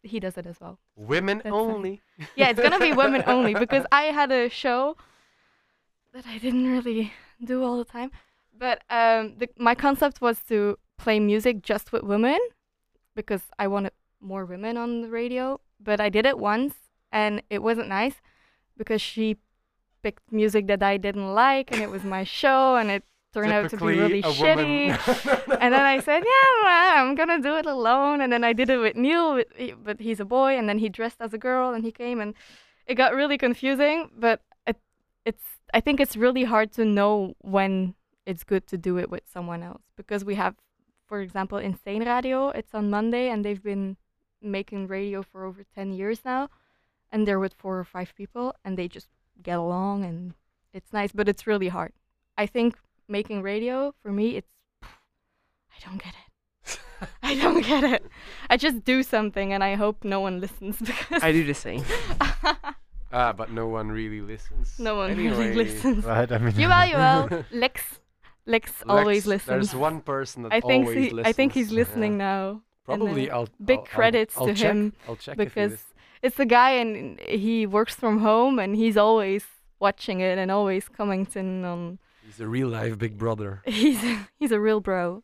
[0.02, 0.78] he does it as well.
[0.96, 2.00] Women That's only.
[2.34, 4.96] Yeah, it's gonna be women only because I had a show
[6.12, 7.12] that I didn't really
[7.44, 8.10] do all the time.
[8.58, 12.38] But um, the, my concept was to play music just with women
[13.14, 15.60] because I wanted more women on the radio.
[15.78, 16.74] But I did it once
[17.12, 18.14] and it wasn't nice
[18.76, 19.36] because she
[20.02, 23.04] picked music that I didn't like and it was my show and it
[23.37, 24.96] turned out to be really shitty.
[25.62, 28.20] And then I said, yeah, well, I'm gonna do it alone.
[28.20, 29.42] And then I did it with Neil,
[29.83, 30.57] but he's a boy.
[30.59, 32.35] And then he dressed as a girl, and he came, and
[32.87, 34.11] it got really confusing.
[34.16, 34.79] But it,
[35.25, 35.44] it's,
[35.75, 37.94] I think it's really hard to know when
[38.25, 40.55] it's good to do it with someone else because we have,
[41.07, 42.49] for example, Insane Radio.
[42.51, 43.96] It's on Monday, and they've been
[44.40, 46.49] making radio for over ten years now,
[47.11, 49.09] and they're with four or five people, and they just
[49.42, 50.35] get along, and
[50.72, 51.12] it's nice.
[51.12, 51.92] But it's really hard.
[52.38, 52.77] I think
[53.08, 54.48] making radio for me, it's
[54.82, 56.78] I don't get it.
[57.22, 58.06] I don't get it.
[58.50, 61.84] I just do something and I hope no one listens because I do the same.
[63.12, 64.78] Ah, but no one really listens.
[64.80, 65.30] no one anyway.
[65.52, 66.04] really listens.
[66.04, 66.30] Right?
[66.30, 67.44] I mean, You will, you will.
[67.52, 68.00] Lex,
[68.46, 69.46] Lex always listens.
[69.70, 71.26] There's one person that I think always he, listens.
[71.26, 71.76] I think he's yeah.
[71.76, 72.62] listening now.
[72.84, 74.70] Probably, I'll big I'll- I'll- credits I'll to check.
[74.72, 78.96] him I'll check because lis- it's the guy and he works from home and he's
[78.96, 79.44] always
[79.78, 81.98] watching it and always commenting on.
[82.26, 83.62] He's a real life big brother.
[83.66, 84.00] He's
[84.38, 85.22] he's a real bro.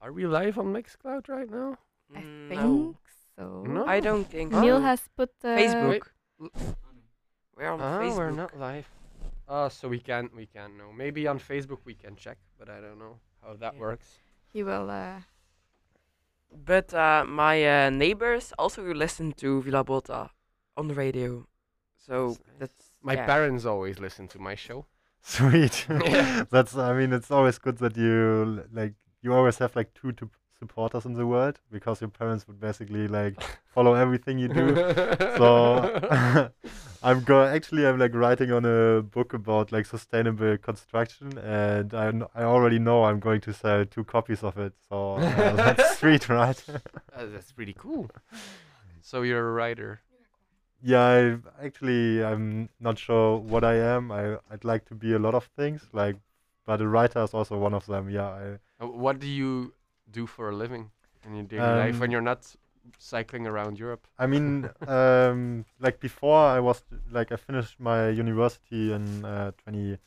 [0.00, 1.78] Are we live on Mixcloud right now?
[2.14, 2.96] I Mm, think no,
[3.36, 3.64] so.
[3.66, 3.86] No?
[3.86, 4.52] I don't think.
[4.52, 4.82] Neil so.
[4.82, 6.02] has put uh, Facebook.
[7.56, 8.16] We're on Ah, Facebook.
[8.16, 8.86] we're not live.
[9.48, 10.92] Oh, so we can't we can't know.
[10.92, 13.80] Maybe on Facebook we can check, but I don't know how that Yeah.
[13.80, 14.18] works.
[14.52, 14.90] He will.
[14.90, 15.22] Uh,
[16.52, 20.30] But uh, my uh, neighbors also listen to Villa Bota
[20.76, 21.46] on the radio.
[22.06, 22.58] So That's nice.
[22.58, 23.26] that's My yeah.
[23.26, 24.86] parents always listen to my show.
[25.22, 25.86] Sweet.
[26.04, 26.44] Yeah.
[26.50, 26.76] That's.
[26.76, 28.94] I mean, it's always good that you like.
[29.22, 33.08] You always have like two to supporters in the world because your parents would basically
[33.08, 33.34] like
[33.74, 34.74] follow everything you do.
[35.36, 36.50] so
[37.02, 42.12] I'm go actually I'm like writing on a book about like sustainable construction and I
[42.34, 44.72] I already know I'm going to sell two copies of it.
[44.88, 46.60] So uh, that's sweet, right?
[46.68, 48.08] Uh, that's pretty cool.
[49.00, 50.00] So you're a writer.
[50.82, 54.10] Yeah, I actually I'm not sure what I am.
[54.10, 56.16] I I'd like to be a lot of things like
[56.66, 58.08] but a writer is also one of them.
[58.10, 59.74] Yeah, I Uh, What do you
[60.10, 60.90] do for a living
[61.24, 62.56] in your daily life when Um, you're not
[62.98, 64.06] cycling around Europe?
[64.18, 69.98] I mean, um, like before, I was like I finished my university in uh, 20,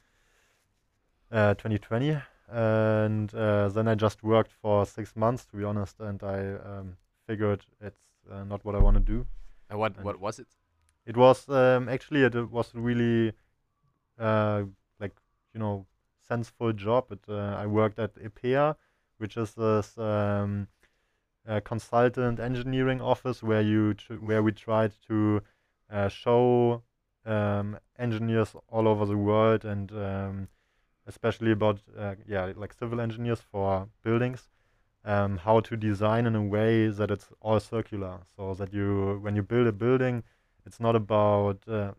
[1.32, 2.18] uh, 2020,
[2.50, 6.98] and uh, then I just worked for six months, to be honest, and I um,
[7.28, 9.26] figured it's uh, not what I want to do.
[9.70, 10.48] And what And- what was it?
[11.06, 13.34] It was um, actually it uh, was really
[14.20, 14.64] uh,
[15.00, 15.16] like
[15.54, 15.86] you know
[16.28, 17.12] senseful job.
[17.12, 18.76] It, uh, I worked at EPEA,
[19.18, 20.68] which is this um,
[21.64, 25.42] consultant engineering office where you where we tried to
[25.92, 26.82] uh, show
[27.26, 30.48] um, engineers all over the world and um,
[31.08, 34.50] especially about uh, yeah like civil engineers for buildings
[35.04, 39.36] um, how to design in a way that it's all circular so that you when
[39.36, 40.24] you build a building
[40.66, 41.92] it's not about uh,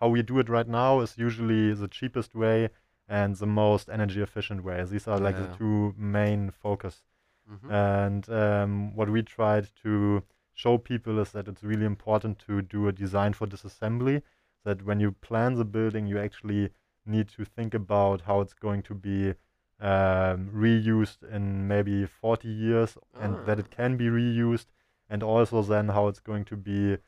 [0.00, 2.68] how we do it right now is usually the cheapest way
[3.08, 5.46] and the most energy efficient way these are like Yeah.
[5.46, 7.02] the two main focus
[7.50, 7.70] Mhm.
[7.70, 12.88] and um, what we tried to show people is that it's really important to do
[12.88, 14.22] a design for disassembly.
[14.64, 16.70] That when you plan the building, you actually
[17.06, 19.34] need to think about how it's going to be
[19.80, 23.60] um, reused in maybe 40 years and that Ah.
[23.60, 24.66] it can be reused,
[25.08, 26.98] and also then how it's going to be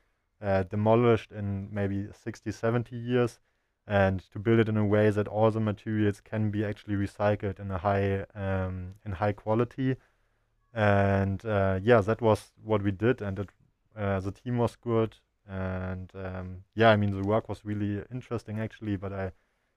[0.42, 3.38] uh, demolished in maybe 60, 70 years.
[3.86, 7.58] And to build it in a way that all the materials can be actually recycled
[7.58, 9.96] in a high um, in high quality,
[10.72, 13.48] and uh, yeah, that was what we did, and it,
[13.96, 15.16] uh, the team was good,
[15.48, 19.32] and um, yeah, I mean the work was really interesting actually, but I,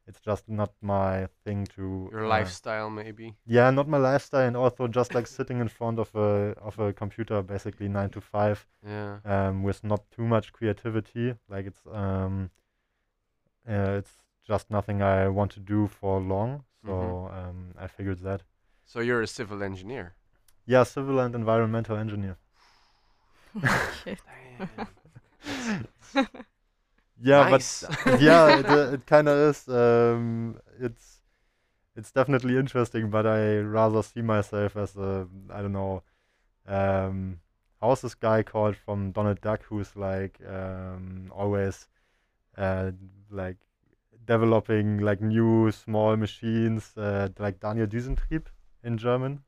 [0.08, 3.36] it's just not my thing to Your uh, lifestyle, maybe.
[3.46, 6.94] Yeah, not my lifestyle, and also just like sitting in front of a of a
[6.94, 9.20] computer basically nine to five, Yeah.
[9.26, 11.36] um, with not too much creativity.
[11.50, 12.50] Like it's um,
[13.68, 16.63] uh, it's just nothing I want to do for long.
[16.86, 17.34] So Mhm.
[17.34, 18.44] um, I figured that.
[18.86, 20.16] So you're a civil engineer.
[20.66, 22.38] Yeah, civil and environmental engineer.
[27.23, 27.86] Yeah, Nice.
[28.05, 29.67] but yeah, it, uh, it kind of is.
[29.69, 31.21] Um, it's
[31.95, 36.03] it's definitely interesting, but I rather see myself as a I don't know.
[36.67, 37.39] Um,
[37.81, 41.88] how's this guy called from Donald Duck, who's like um, always
[42.57, 42.91] uh,
[43.31, 43.55] like
[44.25, 48.47] developing like new small machines, uh, like Daniel Düsentrieb
[48.83, 49.43] in German.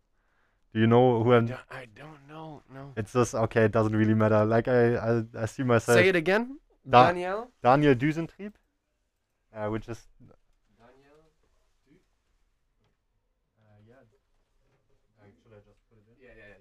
[0.73, 1.53] Do you know who I'm?
[1.69, 2.61] I don't know.
[2.73, 2.93] No.
[2.95, 3.65] It's just okay.
[3.65, 4.45] It doesn't really matter.
[4.45, 5.97] Like I, I, I see myself.
[5.97, 6.59] Say it again.
[6.86, 7.52] Da- Daniel.
[7.63, 8.54] Daniel Düsentrieb,
[9.54, 10.36] uh, which is Daniel.
[16.21, 16.58] Yeah, yeah,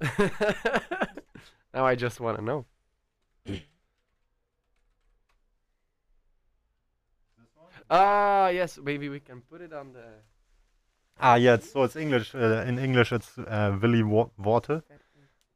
[0.00, 1.24] just put it in.
[1.74, 2.64] now I just want to know.
[7.90, 8.78] Ah, yes.
[8.82, 10.04] Maybe we can put it on the.
[11.20, 11.54] ah yeah.
[11.54, 12.34] It's, so it's English.
[12.34, 14.82] Uh, in English, it's uh, Willy Wa- Worte,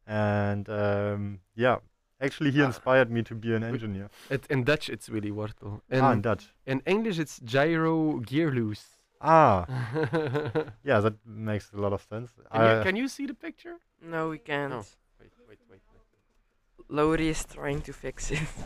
[0.06, 1.76] and um, yeah,
[2.22, 2.66] actually he Ah.
[2.66, 4.08] inspired me to be an engineer.
[4.30, 5.80] It, in Dutch, it's Willy Wortel.
[5.90, 6.44] In, ah, in Dutch.
[6.66, 8.86] in English, it's Gyro Gearloose.
[9.20, 9.66] Ah,
[10.84, 12.30] yeah, that makes a lot of sense.
[12.38, 13.76] you, Uh, can you see the picture?
[14.00, 14.72] No, we can't.
[15.20, 15.80] Wait, wait, wait.
[15.90, 16.88] wait.
[16.88, 18.40] Lori is trying to fix it.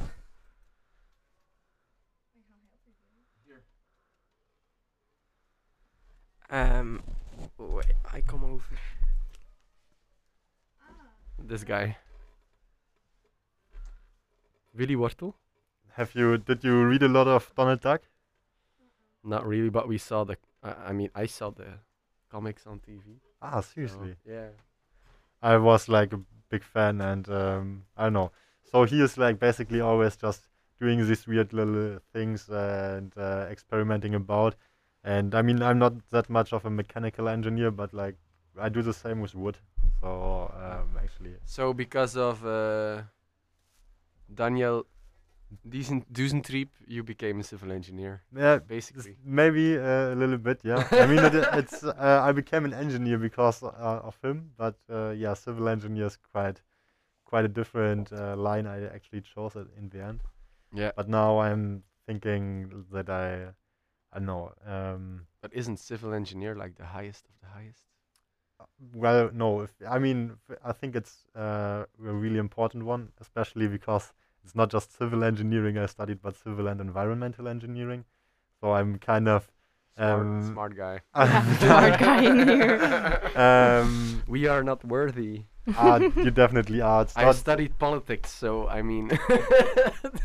[6.50, 7.02] um,
[7.58, 8.64] wait, I come over.
[11.38, 11.96] This guy.
[14.76, 15.34] Willy Wortel?
[15.92, 18.02] Have you did you read a lot of Donald Duck?
[19.24, 20.36] Not really, but we saw the.
[20.62, 21.80] I I mean, I saw the
[22.30, 23.20] comics on TV.
[23.40, 24.16] Ah, so, seriously.
[24.24, 24.48] yeah.
[25.42, 28.32] I was like a big fan, and um, I don't know.
[28.70, 30.48] So he is like basically always just
[30.80, 34.56] doing these weird little things and uh, experimenting about.
[35.04, 38.16] And I mean, I'm not that much of a mechanical engineer, but like
[38.60, 39.56] I do the same with wood.
[40.00, 43.02] So um, actually, So because of uh,
[44.32, 44.86] Daniel
[45.64, 49.16] Dusentrieb, you became a civil engineer, yeah, basically.
[49.24, 50.60] maybe uh, a little bit.
[50.64, 54.74] Yeah, I mean, it, it's uh, I became an engineer because uh, of him, but
[54.90, 56.62] uh, yeah, civil engineer is quite
[57.24, 60.20] quite a different uh, line I actually chose it in the end.
[60.72, 60.92] Yeah.
[60.96, 63.54] But now I'm thinking that I,
[64.12, 64.52] I know.
[64.64, 67.84] Um, But isn't civil engineer like the highest of the highest?
[68.94, 69.60] Well, no.
[69.62, 74.12] If, I mean, I think it's uh, a really important one, especially because
[74.44, 78.04] it's not just civil engineering I studied, but civil and environmental engineering.
[78.60, 79.50] So I'm kind of.
[79.96, 81.00] Smart, Um, smart guy.
[81.14, 83.20] Smart guy in here.
[83.34, 85.44] um, we are not worthy.
[85.76, 87.02] ah, you definitely are.
[87.02, 89.08] It's I studied politics, so I mean,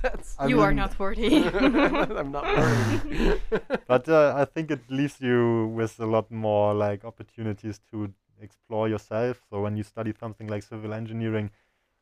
[0.03, 0.35] that's.
[0.37, 1.47] I you are not 40.
[1.47, 3.39] I'm not worthy.
[3.87, 8.89] but uh, I think it leaves you with a lot more like opportunities to explore
[8.89, 9.41] yourself.
[9.49, 11.51] So when you study something like civil engineering,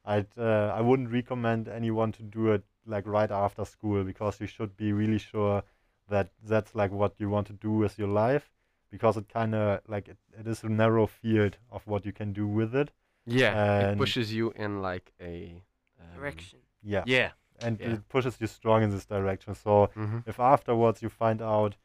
[0.05, 4.47] I'd uh, I wouldn't recommend anyone to do it like right after school because you
[4.47, 5.63] should be really sure
[6.09, 8.49] that that's like what you want to do with your life
[8.89, 12.33] because it kind of like it, it is a narrow field of what you can
[12.33, 12.91] do with it.
[13.25, 15.63] yeah, it pushes you in like a
[15.99, 16.59] um, Direction.
[16.81, 17.31] Yeah, Yeah.
[17.61, 17.93] and yeah.
[17.93, 19.53] it pushes you strong in this direction.
[19.53, 20.19] So Mm-hmm.
[20.25, 21.75] if afterwards you find out,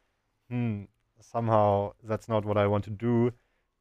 [0.48, 0.84] hmm,
[1.20, 3.32] somehow that's not what I want to do,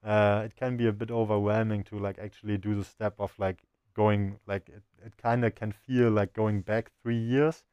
[0.04, 3.63] uh, it can be a bit overwhelming to like actually do the step of like
[3.94, 7.63] going like it, it kind of can feel like going back three years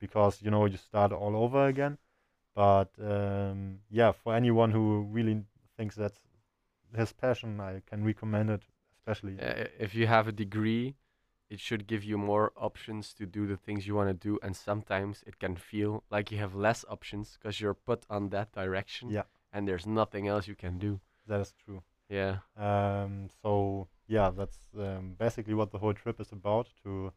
[0.00, 1.98] because you know you start all over again.
[2.54, 5.42] But um, yeah, for anyone who really
[5.76, 6.18] thinks that's
[6.94, 8.62] his passion, I can recommend it,
[8.98, 9.38] especially.
[9.40, 10.96] Uh, if you have a degree,
[11.50, 14.56] it should give you more options to do the things you want to do, and
[14.56, 19.10] sometimes it can feel like you have less options because you're put on that direction.
[19.10, 19.22] Yeah.
[19.52, 21.00] And there's nothing else you can do.
[21.28, 21.82] That is true.
[22.08, 22.38] Yeah.
[22.56, 27.12] Um, so yeah, that's um, basically what the whole trip is about to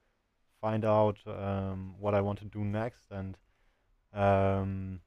[0.59, 3.37] find out um, what I want to do next, and
[4.13, 4.99] um,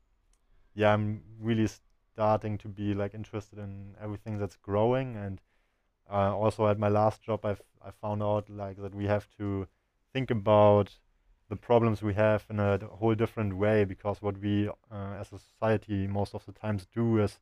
[0.75, 1.69] yeah, I'm really
[2.15, 5.41] starting to be like interested in everything that's growing, and
[6.11, 9.69] uh, also at my last job, I've I found out like that we have to
[10.13, 10.99] think about
[11.51, 15.39] the problems we have in a whole different way because what we uh, as a
[15.39, 17.39] society most of the times do is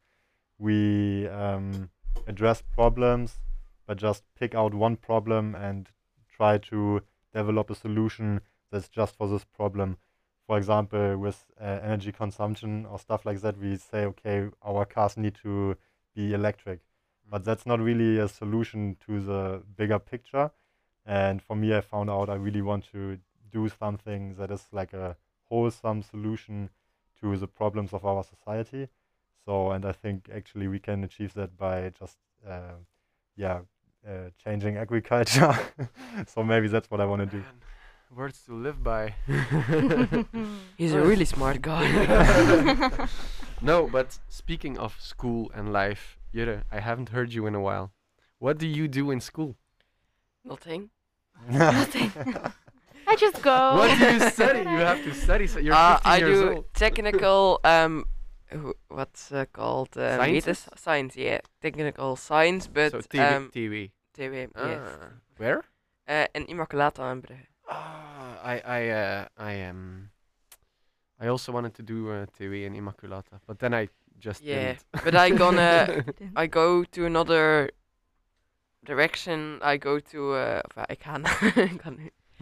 [0.59, 1.91] we um,
[2.27, 3.41] address problems
[3.87, 5.88] but just pick out one problem and
[6.35, 7.03] try to
[7.35, 9.97] develop a solution that's just for this problem.
[10.47, 15.17] For example, with uh, energy consumption or stuff like that, we say, okay, our cars
[15.17, 15.77] need to
[16.15, 16.81] be electric.
[17.31, 20.51] But that's not really a solution to the bigger picture.
[21.07, 23.19] And for me, I found out I really want to
[23.51, 26.71] do something that is like a wholesome solution
[27.21, 28.88] to the problems of our society.
[29.46, 32.76] So, and I think actually we can achieve that by just, uh,
[33.37, 33.61] yeah,
[34.09, 35.55] uh, changing agriculture.
[36.26, 37.42] so maybe that's what I want to do.
[38.14, 39.14] Words to live by.
[40.76, 41.87] He's a really smart guy.
[43.62, 47.92] no, but speaking of school and life, Jurre, I haven't heard you in a while.
[48.38, 49.57] What do you do in school?
[50.44, 50.90] Nothing.
[51.48, 52.12] Nothing.
[53.07, 53.76] I just go.
[53.76, 54.59] What do you study?
[54.61, 55.46] You have to study.
[55.46, 56.74] So you're Uh, 15 I years do old.
[56.74, 57.61] technical.
[57.64, 58.12] Um, wh-
[58.88, 59.97] what's uh, called?
[59.97, 60.69] Uh, Sciences?
[60.77, 61.17] Science.
[61.17, 63.91] Yeah, technical science, but so TV, um, TV.
[64.15, 64.49] TV.
[64.55, 64.69] Ah.
[64.69, 64.99] Yes.
[65.37, 65.62] Where?
[66.09, 67.47] Uh, in Immaculata in Brugge.
[67.69, 70.11] Ah, I I uh, I am.
[71.21, 73.88] I also wanted to do uh, TV in Immaculata, but then I
[74.19, 75.05] just Yeah, didn't.
[75.05, 76.05] but I gonna
[76.37, 77.71] I go to another
[78.85, 79.59] direction.
[79.62, 81.03] I go to uh, of, ik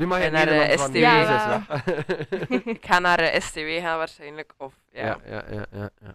[0.01, 0.97] nu- mag je En naar de STW.
[0.97, 1.63] Ja,
[2.75, 4.53] ik ga naar de STW gaan waarschijnlijk.
[4.57, 5.03] Of ja.
[5.07, 6.15] ja, ja, ja, ja, ja.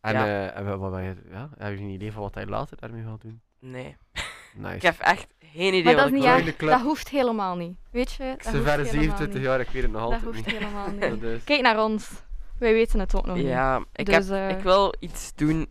[0.00, 0.24] En Ja.
[0.26, 2.76] eh, en wa- wat ben je, ja, heb je een idee van wat hij later
[2.80, 3.40] daarmee gaat doen?
[3.58, 3.96] Nee.
[4.54, 4.74] Nice.
[4.74, 6.70] Ik heb echt geen idee Maar dat wat is ik niet.
[6.70, 7.76] Dat hoeft helemaal niet.
[7.90, 8.34] Weet je?
[8.36, 9.42] Dat Ze hoeft verre helemaal 27 niet.
[9.44, 10.56] jaar, ik weet het nog Dat altijd hoeft niet.
[10.58, 11.20] helemaal niet.
[11.20, 12.10] Dat is- Kijk naar ons.
[12.58, 13.46] Wij weten het ook nog niet.
[13.46, 15.68] Ja, ik, Dus, heb, eh, ik wil iets doen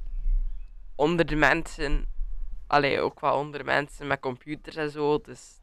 [0.96, 2.06] onder de mensen.
[2.68, 5.22] Allee, ook wel onder de mensen met computers en zo.
[5.22, 5.59] Dus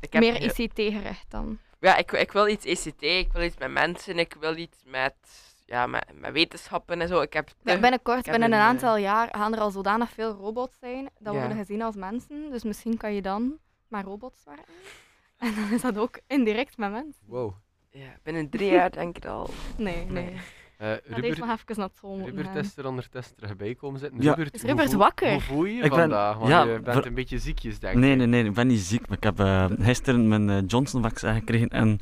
[0.00, 1.58] ik heb Meer ICT gericht dan.
[1.80, 5.14] Ja, ik, ik wil iets ECT, ik wil iets met mensen, ik wil iets met
[5.66, 7.20] ja, met, met wetenschappen en zo.
[7.20, 9.70] Ik heb te- binnenkort, ik heb binnen een een, eh, aantal jaar, gaan er al
[9.70, 11.38] zodanig veel robots zijn dat Ja.
[11.40, 12.50] worden gezien als mensen.
[12.50, 14.64] Dus misschien kan je dan met robots werken.
[15.38, 17.22] En dan is dat ook indirect met mensen.
[17.26, 17.54] Wow.
[17.90, 19.50] ja, binnen drie jaar denk ik al.
[19.76, 20.24] Nee, nee.
[20.24, 20.40] Nee.
[20.76, 21.48] Eh Dat heeft Rupert, nog
[22.26, 22.56] even naar gaan.
[22.56, 24.22] is er ondertussen terug bij komen zitten.
[24.22, 24.34] Ja.
[24.34, 25.30] Rupert, Is hoe wakker?
[25.32, 26.36] Hoe voel je je vandaag?
[26.36, 28.16] Want ja, je bent ver- een beetje ziekjes, denk Nee, ik.
[28.16, 29.08] nee, nee, ik ben niet ziek.
[29.08, 31.98] Maar ik heb eh, gisteren mijn eh, Johnson-vaccin gekregen en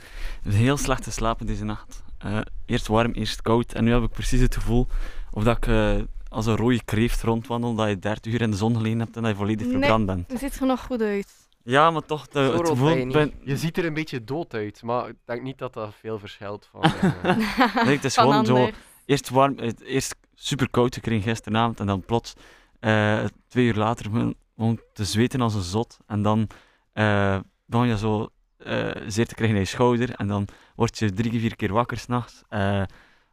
[0.49, 2.03] heel slecht geslapen deze nacht.
[2.19, 3.73] Eh, eerst warm, eerst koud.
[3.73, 4.87] En nu heb ik precies het gevoel
[5.31, 5.95] of dat ik eh,
[6.29, 9.23] als een rode kreeft rondwandel, dat je 30 uur in de zon gelegen hebt en
[9.23, 9.77] dat je volledig Nee.
[9.77, 10.31] verbrand bent.
[10.31, 11.44] Je ziet er nog goed uit.
[11.65, 12.89] Ja, maar toch, de, Zo het rood gevoel...
[12.89, 13.15] ben je niet.
[13.15, 16.19] ben- Je ziet er een beetje dood uit, maar ik denk niet dat dat veel
[16.19, 16.83] verschilt van...
[17.23, 18.71] eh, Nee, het is Van gewoon zo...
[19.07, 22.33] Eerst warm, eh, eerst super koud gekregen gisteravond en dan plots
[22.81, 25.97] eh, twee uur later gewoon, gewoon te zweten als een zot.
[26.07, 26.49] En dan
[26.93, 31.13] eh begon je zo eh, zeer te krijgen in je schouder en dan word je
[31.13, 32.43] drie, vier keer wakker s'nachts.
[32.49, 32.83] Eh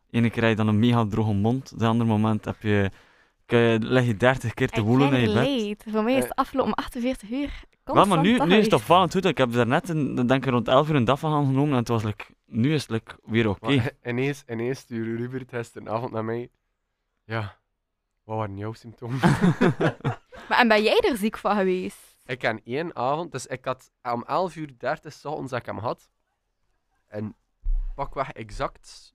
[0.10, 2.92] Ene keer heb je dan een mega droge mond, de andere moment heb je,
[3.52, 5.36] je- lig je 30 keer te woelen in je bed.
[5.46, 5.86] leed.
[5.90, 6.30] Voor mij is Eh.
[6.30, 7.64] het afgelopen 48 uur.
[7.84, 9.26] Wel, maar nu, nu is het opvallend goed.
[9.26, 11.88] Ik heb daarnet een, denk ik rond 11 uur een dag van genomen en het
[11.88, 13.76] was like, nu is het like, weer oké.
[13.76, 16.50] maar ineens, ineens stuurde Rupert gisteravond naar mij.
[17.24, 17.58] Ja,
[18.24, 19.20] wat waren jouw symptomen?
[20.50, 21.98] Maar en ben jij er ziek van geweest?
[22.26, 25.66] ik heb één avond, dus ik had om 11 uur 30 's ochtends dat ik
[25.66, 26.10] hem had.
[27.08, 27.36] En
[27.96, 29.11] pakweg exact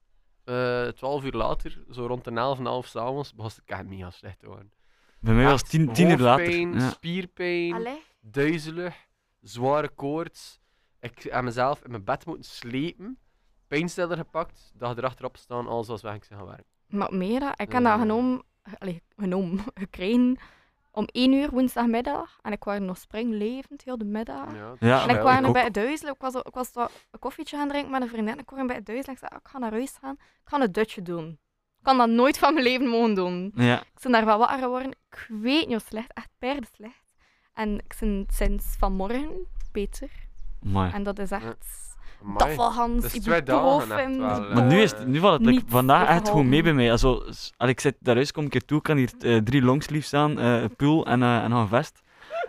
[0.47, 4.11] eh 12 uur later, zo rond de 11 en half s'avonds, begon ik echt mega
[4.11, 4.72] slecht te worden.
[5.20, 6.44] Bij mij was het tien, tien uur later.
[6.47, 6.90] hoofdpijn, Ja.
[6.90, 8.03] spierpijn, Allee.
[8.20, 8.94] duizelig,
[9.40, 10.61] zware koorts.
[11.01, 13.18] Ik heb mezelf in mijn bed moeten slepen,
[13.68, 16.66] pijnstiller gepakt, dag erachterop staan, alles was weg, ik zijn gaan werken.
[16.86, 18.42] Maar meer dat, ik heb dat genomen,
[18.78, 20.36] allee, genomen, gekregen
[20.97, 22.38] om 1 uur woensdagmiddag.
[22.42, 24.55] En ik was nog springlevend heel de middag.
[24.55, 26.12] Ja, Ja, En ik was nog bij het duizelen.
[26.14, 28.38] Ik was, ik was wat een koffietje gaan drinken met een vriendin.
[28.38, 29.12] Ik kwam bij het duizelen.
[29.14, 30.14] Ik zei, "Ah, ik ga naar huis gaan.
[30.20, 31.28] Ik ga een dutje doen.
[31.78, 33.53] Ik kan dat nooit van mijn leven mogen doen.
[33.55, 34.90] Ja, Ik ben daar wel wakker geworden.
[34.90, 36.12] Ik weet niet hoe slecht.
[36.12, 37.14] Echt perde slecht.
[37.55, 40.11] En ik ben sinds vanmorgen beter.
[40.61, 40.90] mooi.
[40.92, 41.94] En dat is echt...
[42.38, 42.48] Dat
[44.48, 44.54] eh.
[44.54, 46.90] Maar nu, is het, nu valt het like, vandaag echt gewoon mee bij mij.
[46.90, 49.62] Also, s- allee, ik zit daaruit, kom een keer toe, ik kan hier eh, drie
[49.62, 52.02] longsleeves aan, eh, een pool en, eh, en nog een vest.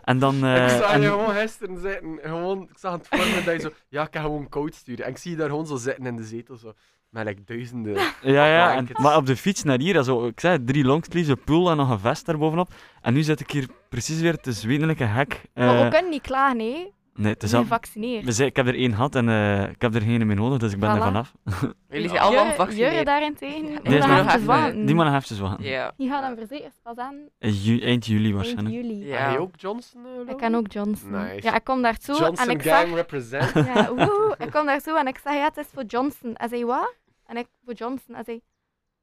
[0.03, 0.43] En dan...
[0.45, 3.53] eh, ik zag en- je gewoon gisteren zitten, gewoon, ik zag het voor me dat
[3.53, 5.05] je zo, ja, ik kan gewoon koud sturen.
[5.05, 6.73] En ik zie je daar gewoon zo zitten in de zetel, zo,
[7.09, 7.93] met like, duizenden.
[8.21, 11.43] Ja, ja, en, maar op de fiets naar hier, also, ik zei drie longsleeves, een
[11.43, 12.69] pool en nog een vest daarbovenop.
[13.01, 15.41] En nu zit ik hier precies weer te zwetelijke hek.
[15.53, 16.95] Maar we eh, kunnen niet klagen, nee.
[17.17, 18.25] Nee, het is al, gevaccineerd.
[18.25, 20.73] we ik heb er één gehad en eh, ik heb er geen meer nodig, dus
[20.73, 21.03] ik ben er Voilà.
[21.03, 21.33] vanaf.
[21.89, 22.91] Jullie zijn allemaal gevaccineerd.
[22.91, 24.85] Jurre daarentegen, gaan nog even even- zwachten.
[24.85, 25.65] Die man heeft ze wachten.
[25.65, 25.93] Ja.
[25.97, 28.75] Die gaan dan verzekerd pas aan ju- eind juli eind waarschijnlijk.
[28.75, 29.05] juli.
[29.05, 29.17] Ja.
[29.17, 30.05] Heb je ook Johnson?
[30.05, 31.11] eh, Ik ken ook Johnson.
[31.11, 31.43] Nice.
[31.47, 33.53] Ja, ik kom daartoe en Johnson ik gang represent.
[33.53, 34.35] Ja, woehoe.
[34.37, 36.31] ik kom daartoe en ik zeg, ja, het is voor Johnson.
[36.33, 36.95] Hij zei, wat?
[37.25, 38.15] En ik, voor Johnson.
[38.15, 38.41] Hij zei,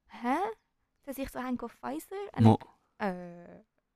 [0.07, 0.37] hè?
[1.03, 2.27] Het is hier zo enkel Pfizer?
[2.31, 2.61] En Maar- ik,
[2.97, 3.07] eh,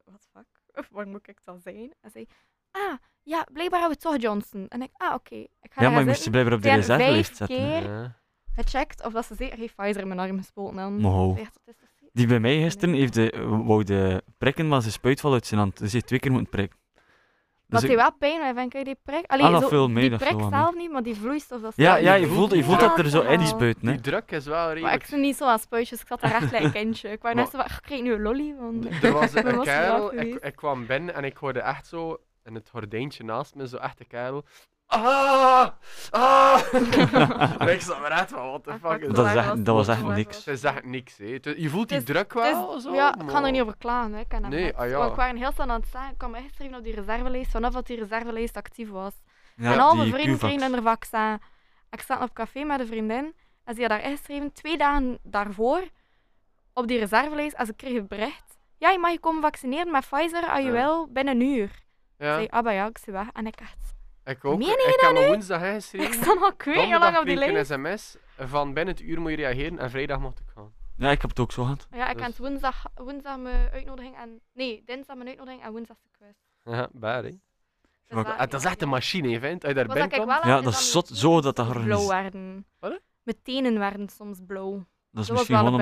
[0.12, 0.88] wat fuck?
[0.92, 1.94] Waar moet ik dan zijn?
[2.02, 2.28] Hij zei,
[2.72, 2.94] ah,
[3.24, 4.66] ja, blijkbaar hebben we toch Johnson.
[4.68, 5.36] En ik, ah, oké.
[5.36, 7.58] Ik ga Ja, maar je moest je blijven op de reservelijst vijf zetten.
[7.58, 8.16] keer Ja.
[8.56, 10.76] gecheckt of dat ze zeker geen Pfizer in mijn arm gespoten
[11.38, 12.10] is toch zeker?
[12.14, 13.34] Die bij mij gisteren heeft de,
[13.66, 15.72] wou de prikken, maar ze spuitval uit zijn hand.
[15.72, 16.78] Dus hij heeft twee keer moeten prikken.
[17.68, 19.26] Wat Dus hij ik- wel pijn heeft, vind ik, die prik.
[19.32, 20.60] Allee, Ah, dat zo, viel mee, die dat prik viel wel mee.
[20.60, 22.80] zelf niet, maar die vloeistof, dat is ja, ja, je je voelt- je je voelt
[22.80, 23.80] dat er zo in spuit.
[23.80, 24.00] Die Nee?
[24.02, 25.02] druk is wel Maar redelijk...
[25.02, 27.10] ik zit niet zo aan spuitjes, ik zat daar echt like een kindje.
[27.10, 28.56] Ik wou net zo van, ik kreeg nu een lolly.
[28.60, 28.82] Want...
[29.00, 32.56] D- Er was een kerel, ik, ik kwam binnen en ik hoorde echt zo in
[32.56, 34.46] het gordijntje naast me, zo echt een kerel.
[34.86, 35.68] Ah!
[36.10, 36.74] Ah!
[37.62, 39.26] en ik zat echt van, what the Ah, fuck is Dat, dat?
[39.26, 40.38] is echt, dat was echt niks.
[40.46, 41.26] Het is echt niks, hè.
[41.26, 42.94] Het- Je voelt die Het is- druk Het wel, zo.
[42.94, 44.14] ja, ik ga er maar- niet over klagen.
[44.14, 44.20] Hè.
[44.20, 44.76] Ik ken dat Nee, net.
[44.76, 44.98] ah ja.
[44.98, 47.52] Want ik was heel snel aan het zeggen, ik kwam echt geschreven op die reservelijst,
[47.52, 49.14] vanaf dat die reservelijst actief was.
[49.56, 50.54] Ja, en al mijn die vrienden Q-vax.
[50.56, 51.40] kregen een vaccin.
[51.90, 55.82] Ik zat op café met een vriendin en ze had daar ingeschreven, twee dagen daarvoor,
[56.74, 58.58] op die reservelijst, als ik kreeg een bericht.
[58.78, 60.72] Ja, je mag je komen vaccineren met Pfizer, als je Ja.
[60.72, 61.88] wil, binnen een uur.
[62.20, 63.28] Ik Ja, zei, ah, bah ja, ik zei weg.
[63.34, 63.96] En ik echt,
[64.26, 64.58] ik ook.
[64.58, 66.14] Meen Ik dat heb me woensdag ik ingeschreven.
[66.14, 67.70] sta al ik weet niet hoe lang op die lijst.
[67.70, 70.74] een sms van binnen het uur moet je reageren en vrijdag mocht ik gaan.
[70.98, 71.88] Ja, ik heb het ook zo gehad.
[71.92, 74.42] Ja, ik Dus- had woensdag, woensdag mijn uitnodiging en...
[74.54, 76.36] Nee, dinsdag mijn uitnodiging en woensdag de quiz.
[76.76, 77.30] Ja, bad, hè.
[77.30, 79.64] Dus daar- Het is echt een machine, hè, vent.
[79.64, 80.26] Als je daar binnenkomt...
[80.26, 82.66] wel Ja, dat is dat zot zo dat dat blauw werden.
[82.80, 83.00] Wat?
[83.24, 84.86] Mijn tenen werden soms blauw.
[85.12, 85.82] Dat is Dat misschien wel gewoon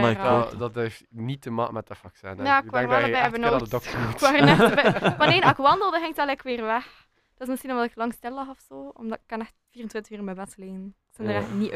[0.57, 2.37] Dat, heeft niet te maken met dat vaccin.
[2.37, 2.43] hè.
[2.43, 4.13] Ja, ik denk dat je echt naar de dokter moet.
[5.43, 7.05] Ik er wandelde, ging dat weer weg.
[7.37, 8.91] Dat is misschien omdat ik lang stil lag of zo.
[8.93, 10.95] Omdat ik kan echt 24 uur in mijn bed liggen.
[11.11, 11.71] Ik ben er echt niet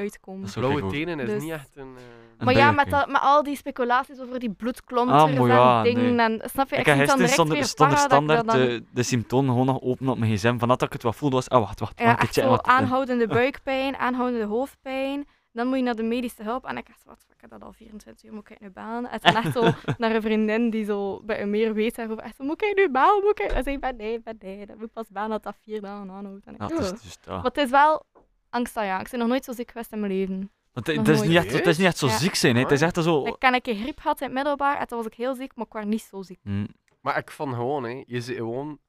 [0.50, 1.94] zo Blauwe tenen is Dus- niet echt een...
[1.98, 2.04] eh,
[2.38, 3.14] Een Maar ja, met, bijwerking.
[3.14, 6.16] dat, met al die speculaties over die bloedklonters Ah, ja, en dingen.
[6.16, 6.40] nee.
[6.40, 6.76] En, snap je?
[6.76, 8.10] Ik Ik, heb dan stond weer standaard
[8.48, 10.58] dan- de, de symptomen gewoon nog open op mijn gsm.
[10.58, 12.62] Van dat ik het wat voelde was, ah wacht, wacht, Ja, wacht, echt zo is.
[12.62, 16.66] aanhoudende buikpijn, aanhoudende hoofdpijn, Dan moet je naar de medische hulp.
[16.66, 19.10] En ik dacht, wat, ik heb dat al 24 uur, moet ik nu bellen?
[19.10, 22.24] En toen echt zo naar een vriendin die zo bij een meer weet daarover.
[22.24, 23.24] Echt zo, moet ik nu bellen?
[23.24, 23.52] Moet ik?
[23.52, 24.66] En zei ben nee, ben nee.
[24.66, 26.46] Dat moet ik pas bellen dat dat vier dagen aanhoudt.
[26.46, 27.36] En ik, Ja, het is, ja.
[27.36, 28.06] Maar het is wel
[28.50, 29.06] angstaanjagend.
[29.06, 30.52] Ik ben nog nooit zo ziek geweest in mijn leven.
[30.74, 32.18] Want het, is niet echt, het is niet echt zo Ja.
[32.18, 32.62] ziek zijn, hè.
[32.62, 33.26] het is echt zo...
[33.26, 35.56] Ik ken een keer griep gehad in het middelbaar en toen was ik heel ziek,
[35.56, 36.40] maar ik was niet zo ziek.
[36.44, 36.66] Hm.
[37.02, 38.80] Maar ik vond gewoon, hè, je zit gewoon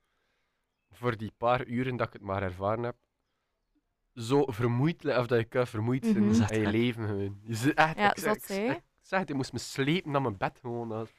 [0.91, 2.97] voor die paar uren dat ik het maar ervaren heb,
[4.15, 6.27] zo vermoeid, of dat je vermoeid zijn Mhm.
[6.27, 7.39] Dat is echt in je leven gewoon.
[7.43, 10.23] Je zit echt, Ja, ik, zeg, zot, ik, ik zeg je moest me slepen naar
[10.23, 10.89] mijn bed gewoon.
[10.89, 11.11] dat-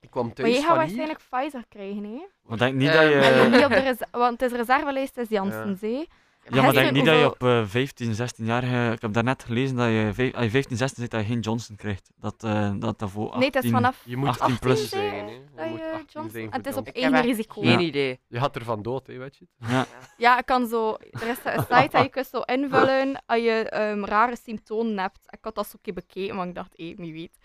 [0.00, 2.26] Ik kwam Maar thuis je gaat waarschijnlijk Pfizer krijgen, hè?
[2.42, 3.14] Maar denk niet Ehm, dat je...
[3.18, 6.08] En Ja, niet op de want het is reservelijst, het is Janssen, zee.
[6.50, 8.62] Maar Hij denk niet dat je op eh 15, 16 jaar...
[8.62, 11.26] eh, ik heb daarnet gelezen dat je, vijf- als je 15, 16 zit, dat je
[11.26, 12.10] geen Johnson krijgt.
[12.16, 13.38] Dat, eh, dat, dat voor 18...
[13.40, 15.24] Nee, het is vanaf Je moet 18 18 plus zijn.
[15.26, 15.30] Hè.
[15.32, 16.30] Je dat moet je 18 Johnson...
[16.30, 17.14] zijn En voor het is op Johnson.
[17.14, 17.60] Echt risico.
[17.62, 17.78] geen Ja.
[17.78, 18.20] idee.
[18.28, 19.70] Je gaat ervan dood, hè, weet je het?
[19.70, 19.86] Ja.
[20.16, 20.96] Ja, ik kan zo...
[21.10, 25.18] Er is een site dat je kunt zo invullen als je ehm, rare symptomen hebt.
[25.30, 27.38] Ik had dat zo een keer bekeken, maar ik dacht, hé, wie weet.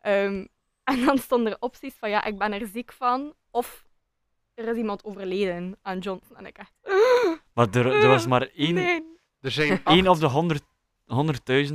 [0.00, 0.44] Ehm,
[0.94, 3.83] en dan stonden er opties van, ja, ik ben er ziek van, of
[4.54, 6.36] er is iemand overleden aan Johnson.
[6.36, 6.72] En ik echt...
[7.54, 9.02] Maar er, er was maar één, Nee.
[9.40, 10.62] Er zijn één op de 100
[11.70, 11.74] 100.000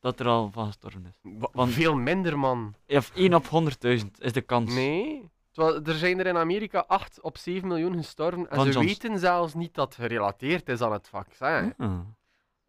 [0.00, 1.18] dat er al van gestorven is.
[1.22, 2.74] Wa- Want- Veel minder, man.
[2.88, 4.74] Of 1 op 100.000 is de kans.
[4.74, 5.30] Nee.
[5.50, 8.84] Terwijl er zijn er in Amerika 8 op 7 miljoen gestorven en Van ze Johnson.
[8.86, 11.74] weten zelfs niet dat het gerelateerd is aan het vaccin.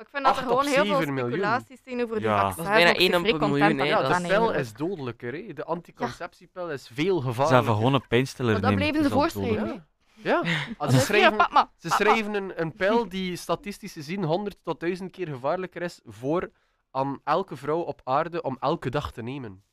[0.04, 0.10] Ah.
[0.10, 2.40] Ik vind dat er gewoon heel veel speculaties zijn over die Ja.
[2.40, 2.56] vaccins.
[2.68, 5.34] Dat is bijna ze op een miljoen, hè, dat de pil is dodelijker.
[5.34, 5.54] Hè.
[5.54, 7.56] De anticonceptiepil is veel Ze gevaarlijker.
[7.56, 9.88] hebben gewoon een pijnstiller dat bleven ze voorschrijven.
[10.16, 10.42] Ja.
[10.44, 10.58] ja.
[10.78, 11.48] Dat Ze schrijven,
[11.78, 16.50] ze schrijven een, een pil die statistisch gezien 100 tot 1000 keer gevaarlijker is voor
[16.92, 19.64] aan elke vrouw op aarde om elke dag te nemen.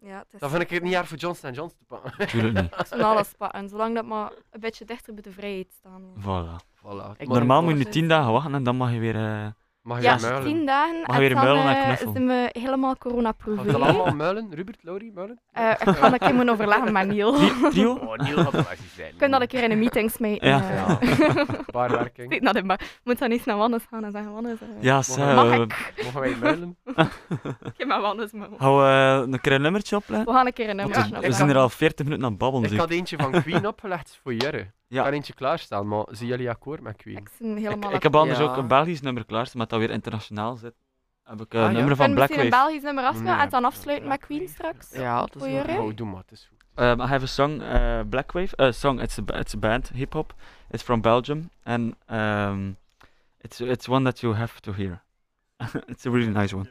[0.00, 2.26] Ja, het is Dan vind ik het niet jaar voor Johnson Johnson te pakken.
[2.28, 2.74] Tuurlijk niet.
[2.88, 6.02] van alles pakken, zolang dat maar een beetje dichter bij de vrijheid staan.
[6.20, 6.64] Voilà.
[6.78, 7.16] Voilà.
[7.16, 9.16] Ik Normaal moet je nu 10 dagen wachten en dan mag je weer...
[9.16, 9.46] eh,
[9.84, 10.42] mag je Ja, muilen?
[10.44, 13.58] tien dagen Mag je en dan muilen en eh, zijn we helemaal coronaproof.
[13.58, 13.78] Het hè.
[13.78, 14.48] allemaal muilen?
[14.54, 15.40] Rubert, Laurie, muilen?
[15.52, 17.32] Eh, ik ga een keer moeten overleggen met Niel.
[17.70, 17.94] trio?
[17.94, 18.62] Oh, Niel gaat wel
[18.96, 19.08] zijn.
[19.12, 20.48] Ik kan dat een keer in een meeting smijten.
[20.48, 20.98] Ja.
[21.00, 21.48] eh.
[21.70, 22.26] Baarwerking.
[22.30, 25.34] Steek naar de ba- Moet dan eens naar Wannes gaan en zeggen, Wannes, Ja, zeg,
[25.34, 25.92] mag ik?
[26.04, 26.76] Mogen wij muilen?
[27.76, 28.48] Geef maar Wannes maar.
[28.56, 30.24] Hou eh, een keer een nummertje op, hè?
[30.24, 32.30] We gaan een keer een Want nummer we- we zijn er al 40 minuten aan
[32.30, 32.72] het babbelen.
[32.72, 34.66] Ik had eentje van Queen opgelegd voor Jerre.
[34.86, 34.98] Ja.
[34.98, 37.16] Ik had eentje klaarstaan, maar zijn jullie akkoord met Queen?
[37.16, 38.44] Ik ben helemaal Ik heb anders Ja.
[38.44, 40.74] ook een Belgisch nummer klaarstaan, maar dat weer internationaal zit.
[41.22, 41.76] Heb ik eh, Ah, een ja?
[41.76, 42.50] nummer Ik van vind misschien een.
[42.50, 44.20] Belgisch nummer afspelen Nee, en dan afsluiten met.
[44.20, 44.90] Queen straks.
[44.92, 45.80] Ja, dat is jullie?
[45.80, 46.62] Oh, doe maar, het is goed.
[46.84, 48.56] Um, I have a song, uh, Blackwave.
[48.56, 49.00] Uh, song.
[49.00, 50.34] It's a it's a band, hip hop.
[50.70, 52.76] It's from Belgium, and um,
[53.40, 55.02] it's it's one that you have to hear.
[55.86, 56.68] it's a really nice one.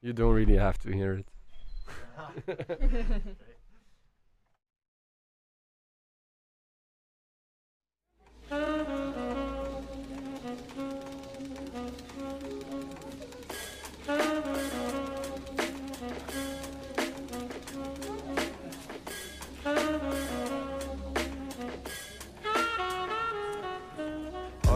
[0.00, 1.26] You don't really have to hear it.
[8.48, 8.54] All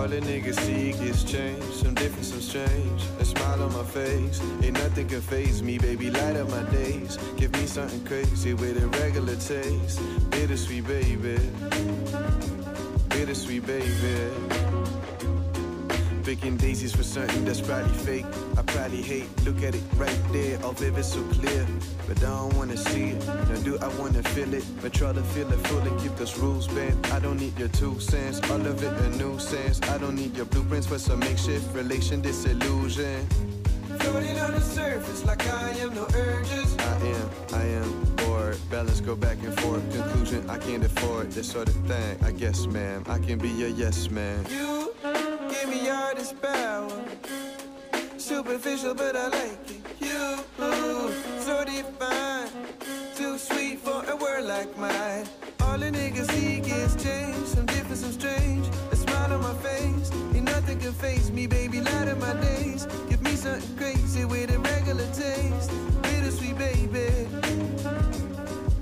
[0.09, 3.03] the niggas seek is change, some different, some strange.
[3.21, 6.11] A smile on my face, ain't nothing can phase me, baby.
[6.11, 10.01] Light up my days, give me something crazy with a regular taste.
[10.31, 11.39] Bittersweet, baby.
[13.21, 14.31] Bittersweet, baby.
[16.25, 18.25] Picking daisies for something that's probably fake.
[18.57, 19.29] I probably hate.
[19.45, 21.67] Look at it right there, all vivid, so clear.
[22.09, 23.27] But I don't wanna see it.
[23.27, 24.65] Now do I wanna feel it?
[24.81, 25.91] But try to feel it fully.
[26.01, 27.13] Keep those rules bent.
[27.13, 28.41] I don't need your two cents.
[28.51, 29.83] All of it a nuisance.
[29.83, 33.29] I don't need your blueprints for some makeshift relation disillusion.
[34.01, 36.77] Floating on the surface like I am no urges.
[36.79, 38.59] I am, I am bored.
[38.71, 39.83] Balance go back and forth.
[39.95, 42.19] Conclusion, I can't afford this sort of thing.
[42.25, 44.45] I guess, ma'am, I can be your yes man.
[44.49, 44.93] You
[45.51, 47.05] give me all this power.
[48.17, 49.81] Superficial, but I like it.
[50.01, 50.45] You,
[51.41, 52.51] so defined.
[53.17, 55.27] Too sweet for a word like mine.
[55.61, 57.47] All the niggas seek is change.
[57.47, 58.67] Some different, some strange.
[58.93, 60.11] A smile on my face.
[60.35, 61.81] Ain't nothing can face me, baby.
[61.81, 62.87] Light of my days.
[63.41, 65.73] Something crazy with a regular taste.
[66.03, 67.27] Bittersweet, baby.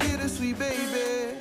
[0.00, 1.38] Bittersweet, baby.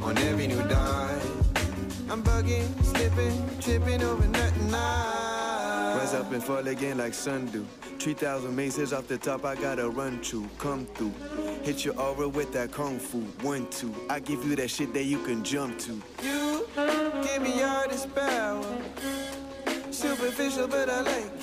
[0.00, 1.20] On every new dime.
[2.08, 4.74] I'm bugging, slipping, tripping over nothing.
[4.74, 7.66] I rise up and fall again like sun do.
[7.98, 10.48] 3,000 mazes off the top, I gotta run to.
[10.56, 11.12] Come through.
[11.64, 13.18] Hit your aura with that kung fu.
[13.46, 13.94] One, two.
[14.08, 16.00] I give you that shit that you can jump to.
[16.22, 16.66] You
[17.22, 18.64] give me all this power.
[19.96, 21.35] Superficial, but I like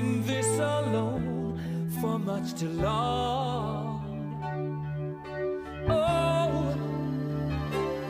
[0.00, 1.58] this alone
[2.00, 4.02] for much too long.
[5.88, 6.74] Oh,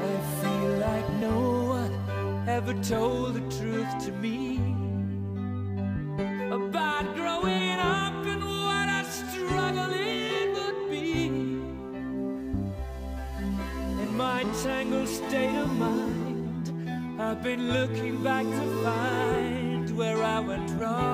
[0.01, 1.39] I feel like no
[1.77, 4.57] one ever told the truth to me
[6.51, 11.27] about growing up and what a struggle it would be.
[14.03, 20.71] In my tangled state of mind, I've been looking back to find where I went
[20.81, 21.14] wrong.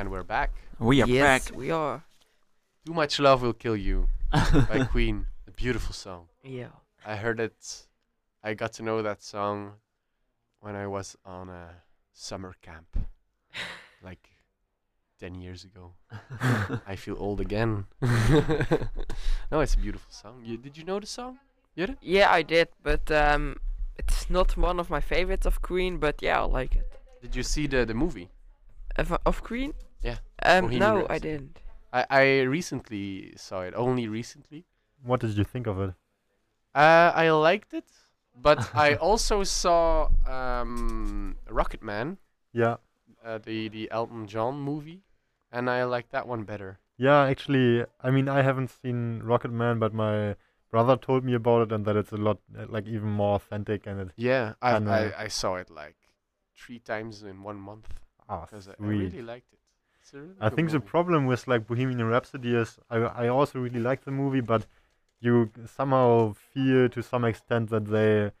[0.00, 0.52] And we're back.
[0.78, 1.58] We are yes, back.
[1.58, 2.02] we are.
[2.86, 5.26] Too Much Love Will Kill You by Queen.
[5.46, 6.28] A beautiful song.
[6.42, 6.72] Yeah.
[7.04, 7.86] I heard it.
[8.42, 9.72] I got to know that song
[10.60, 11.82] when I was on a
[12.14, 12.96] summer camp,
[14.02, 14.26] like
[15.18, 15.92] 10 years ago.
[16.86, 17.84] I feel old again.
[19.52, 20.40] no, it's a beautiful song.
[20.46, 21.40] You, did you know the song?
[21.76, 21.98] Jurre?
[22.00, 23.56] Yeah, I did, but um,
[23.98, 25.98] it's not one of my favorites of Queen.
[25.98, 26.90] But yeah, I like it.
[27.20, 28.30] Did you see the, the movie?
[28.96, 29.74] Of, of Queen?
[30.02, 31.58] Yeah, Um, Bohemian no, I didn't.
[31.92, 34.64] I, I recently saw it, only recently.
[35.02, 35.94] What did you think of it?
[36.74, 37.84] Uh, I liked it,
[38.40, 42.18] but I also saw um, Rocketman,
[42.52, 42.76] Yeah.
[43.24, 45.02] uh, the, the Elton John movie,
[45.52, 46.78] and I liked that one better.
[46.96, 50.36] Yeah, actually, I mean, I haven't seen Rocketman, but my
[50.70, 53.86] brother told me about it and that it's a lot, uh, like, even more authentic
[53.86, 54.08] and it.
[54.16, 55.96] Yeah, I, I, I saw it like
[56.54, 57.88] three times in one month
[58.28, 59.59] Ah, because I, I really liked it.
[60.18, 64.04] Really I think the problem with like Bohemian Rhapsody is I I also really like
[64.04, 64.66] the movie, but
[65.20, 68.32] you somehow feel to some extent that they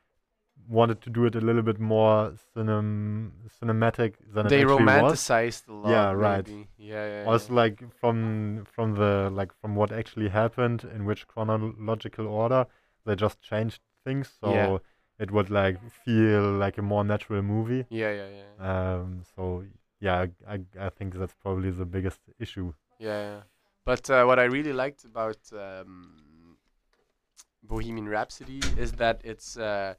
[0.68, 5.18] wanted to do it a little bit more cinem- cinematic than they it actually was.
[5.18, 5.90] romanticized a lot.
[5.90, 6.46] Yeah, right.
[6.46, 6.68] maybe.
[6.78, 7.24] Yeah, yeah.
[7.30, 7.60] Also, yeah.
[7.62, 12.66] like from from the like from what actually happened in which chronological order,
[13.04, 14.78] they just changed things so Yeah.
[15.18, 17.84] it would like feel like a more natural movie.
[17.90, 18.50] yeah, yeah, yeah.
[18.70, 19.64] Um, so
[20.00, 22.72] yeah, I I, I think that's probably the biggest issue.
[22.98, 23.40] Yeah, yeah.
[23.84, 26.56] But uh, what I really liked about um,
[27.62, 29.94] Bohemian Rhapsody is that it's uh,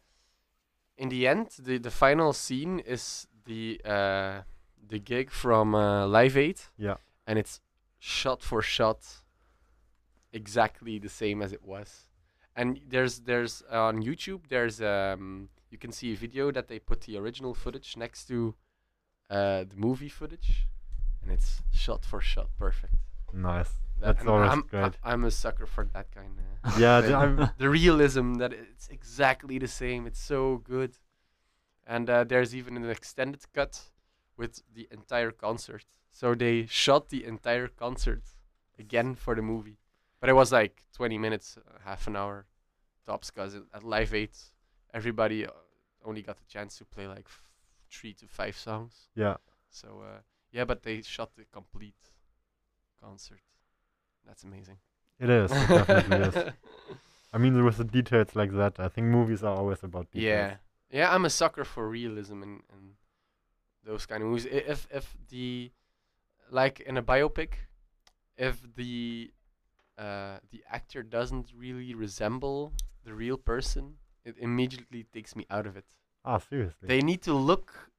[0.98, 4.42] in the end the the final scene is the uh,
[4.88, 6.60] the gig from uh, Live Aid.
[6.78, 6.98] Yeah.
[7.28, 7.62] And it's
[8.00, 9.06] shot for shot
[10.34, 12.08] exactly the same as it was.
[12.56, 17.02] And there's there's on YouTube there's um you can see a video that they put
[17.02, 18.56] the original footage next to
[19.32, 20.68] uh, the movie footage,
[21.24, 22.96] and it's shot for shot perfect.
[23.34, 23.72] Nice.
[24.00, 24.98] That- That's always I'm, great.
[25.04, 26.78] I, am a sucker for that kind of.
[26.80, 30.06] Yeah, th- I'm, the realism that it's exactly the same.
[30.06, 30.98] It's so good.
[31.88, 33.82] And uh, there's even an extended cut
[34.38, 35.86] with the entire concert.
[36.12, 38.24] So they shot the entire concert
[38.78, 39.78] again for the movie.
[40.20, 42.46] But it was like 20 minutes, uh, half an hour
[43.06, 44.32] tops, because at Live Aid,
[44.94, 45.52] everybody uh,
[46.06, 47.28] only got the chance to play like
[47.92, 49.10] three to five songs.
[49.16, 49.38] yeah.
[49.70, 50.20] So uh,
[50.52, 52.12] yeah, but they shot the complete
[53.02, 53.42] concert.
[54.26, 54.78] That's amazing.
[55.20, 55.52] It is.
[55.52, 56.36] It definitely is.
[57.34, 60.26] I mean, with the details like that, I think movies are always about details.
[60.26, 60.56] Yeah,
[61.00, 61.14] yeah.
[61.14, 62.96] I'm a sucker for realism and, and
[63.84, 64.46] those kind of movies.
[64.46, 65.72] I- If if the
[66.50, 67.54] like in a biopic,
[68.38, 69.32] if the
[69.98, 72.74] uh, the actor doesn't really resemble
[73.06, 75.86] the real person, it immediately takes me out of it.
[76.24, 76.88] Ah, seriously.
[76.88, 77.92] They need to look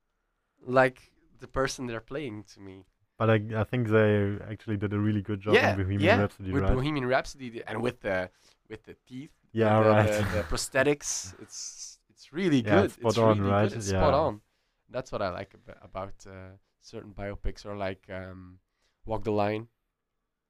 [0.65, 2.85] like the person they're playing to me.
[3.19, 6.21] but I, I think they actually did a really good job yeah, in Bohemian yeah.
[6.21, 6.75] Rhapsody, with right?
[6.75, 8.31] Bohemian Rhapsody and with the
[8.69, 9.33] with the teeth.
[9.53, 10.11] yeah, the, right.
[10.11, 11.35] The, the prosthetics.
[11.41, 12.85] It's it's really Yeah, good.
[12.87, 13.69] it's spot it's on, really right?
[13.69, 13.79] Good.
[13.79, 14.41] It's spot on.
[14.89, 18.59] That's what I like ab- about uh, certain biopics, or like um,
[19.05, 19.69] Walk the Line,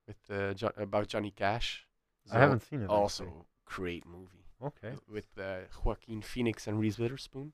[0.07, 1.87] with uh, jo- about Johnny Cash.
[2.33, 2.89] I haven't seen it.
[2.89, 3.45] Also, actually.
[3.67, 4.95] great movie Okay.
[5.09, 7.53] with uh, Joaquin Phoenix and Reese Witherspoon.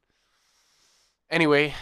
[1.30, 1.74] Anyway,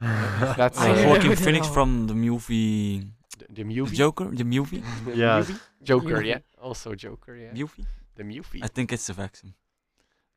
[0.00, 1.36] That's Uh, uh, Joaquin No.
[1.36, 3.06] Phoenix from the movie
[3.38, 3.96] the, the The movie.
[3.96, 5.38] Joker, the movie, The Yeah.
[5.38, 5.54] movie?
[5.82, 6.28] Joker, Movie.
[6.28, 6.38] yeah.
[6.60, 7.52] Also Joker, yeah.
[7.54, 7.86] movie.
[8.16, 8.60] The movie.
[8.62, 9.54] I think it's the vaccine.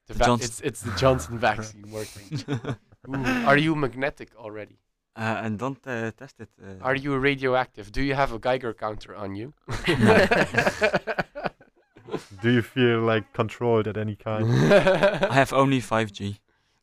[0.08, 2.26] The the va- Johnson- it's it's the Johnson vaccine working.
[3.10, 4.78] Ooh, are you magnetic already?
[5.18, 6.50] Uh, and don't uh, test it.
[6.62, 7.90] Uh, Are you radioactive?
[7.92, 9.54] Do you have a Geiger counter on you?
[12.42, 14.46] Do you feel like controlled at any kind?
[15.30, 16.38] I have only 5G.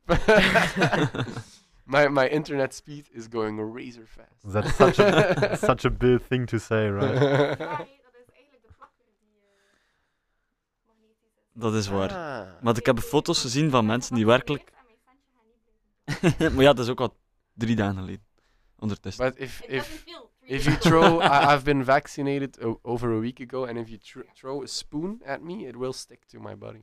[1.84, 4.52] my my internet speed is going razor fast.
[4.52, 7.58] That's such a such a big thing to say, right?
[11.54, 12.10] Dat is waar.
[12.10, 12.48] Ah.
[12.62, 14.72] Maar ik heb foto's gezien van mensen die werkelijk.
[16.38, 17.16] maar ja, dat is ook al
[17.54, 18.24] drie dagen geleden.
[18.78, 19.24] Ondertussen.
[19.24, 20.04] But if if
[20.40, 23.98] if you throw, I, I've been vaccinated o- over a week ago, and if you
[23.98, 26.82] tr- throw a spoon at me, it will stick to my body.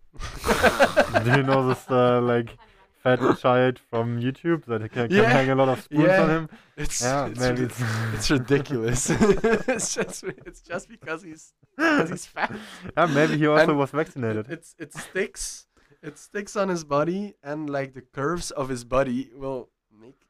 [1.24, 2.56] Do you know this uh, like
[3.04, 6.22] fat child from YouTube that can, can Yeah, hang a lot of spoons yeah.
[6.24, 6.50] on him?
[6.78, 7.82] It's Yeah, it's, ri- it's
[8.16, 9.10] it's ridiculous.
[9.10, 12.52] it's just it's just because he's because he's fat.
[12.97, 14.50] yeah, maybe he also And was vaccinated.
[14.50, 15.68] It it sticks
[16.02, 19.70] it sticks on his body, and like the curves of his body will
[20.02, 20.22] make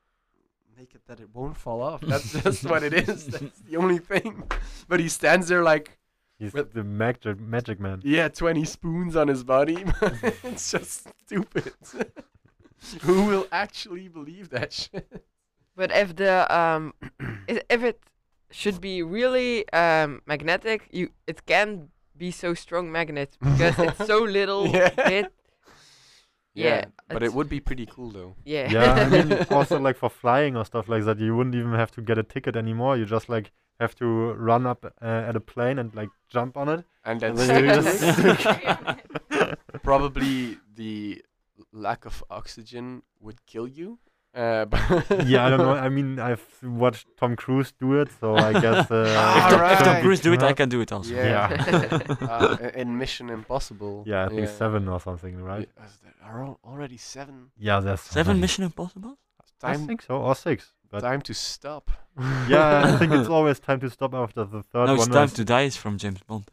[0.77, 2.01] make it that it won't fall off.
[2.01, 3.27] That's just what it is.
[3.27, 4.43] That's the only thing.
[4.87, 5.97] But he stands there like
[6.39, 8.01] He's with- the magic magic man.
[8.03, 9.77] yeah, twenty spoons on his body.
[10.43, 11.73] it's just stupid.
[13.01, 15.07] Who will actually believe that shit?
[15.75, 16.93] But if the um,
[17.47, 17.99] if it
[18.51, 20.87] should be really um, magnetic.
[20.91, 24.89] You it can be so strong magnet because it's so little Yeah.
[25.07, 25.33] bit.
[26.55, 28.35] Yeah, but it would be pretty cool though.
[28.43, 28.69] Yeah.
[28.71, 31.91] Yeah, I mean, also like for flying or stuff like that, you wouldn't even have
[31.91, 32.97] to get a ticket anymore.
[32.97, 36.67] You just like have to run up uh, at a plane and like jump on
[36.67, 36.83] it.
[37.05, 38.03] And then And then you just
[39.83, 41.23] probably the
[41.71, 43.99] lack of oxygen would kill you.
[44.33, 44.79] Uh, but
[45.25, 45.73] yeah, I don't know.
[45.73, 48.89] I mean, I've watched Tom Cruise do it, so I guess.
[48.91, 50.01] Uh, Ah, if, Tom, if Tom.
[50.01, 51.11] Cruise do it, I can do it also.
[51.13, 51.49] Yeah.
[51.49, 52.15] Yeah.
[52.21, 54.03] uh, in Mission Impossible.
[54.05, 55.67] Yeah, I think seven or something, right?
[55.75, 57.51] Yeah, there are already seven.
[57.57, 58.41] Yeah, there's Seven many.
[58.41, 59.17] Mission Impossible?
[59.63, 60.73] I think so, or six.
[60.91, 61.91] But time to stop.
[62.47, 65.11] yeah, I think it's always time to stop after the third no, it's one.
[65.11, 66.49] Time to Die is from James Bond.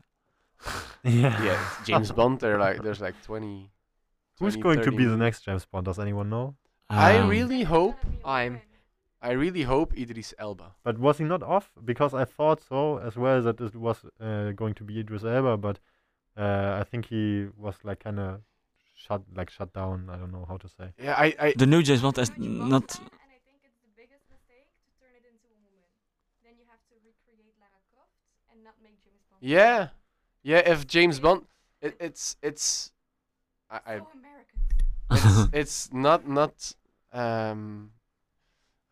[1.04, 1.42] yeah.
[1.42, 2.40] Yeah, James Bond.
[2.40, 3.70] There like there's like 20.
[4.38, 5.86] Who's going to be the next James Bond?
[5.86, 6.56] Does anyone know?
[6.90, 7.96] I Um, really hope.
[8.24, 8.60] I'm-
[9.22, 10.76] I really hope Idris Elba.
[10.84, 11.72] But was he not off?
[11.84, 15.56] Because I thought so as well that it was uh, going to be Idris Elba,
[15.56, 15.80] but
[16.36, 18.42] uh, I think he was like kind of
[18.94, 20.08] shut, like shut down.
[20.12, 20.92] I don't know how to say.
[21.02, 22.38] Yeah, I, I The new James Bond is not.
[22.38, 25.88] And I think it's the biggest mistake to turn it into a woman.
[26.44, 28.12] Then you have to recreate Lara Croft
[28.52, 29.40] and not make James Bond.
[29.40, 29.88] yeah,
[30.44, 30.58] yeah.
[30.72, 31.46] If James Bond,
[31.80, 32.92] it, it's it's,
[33.70, 34.00] I, I
[35.10, 36.72] it's it's not not
[37.12, 37.90] um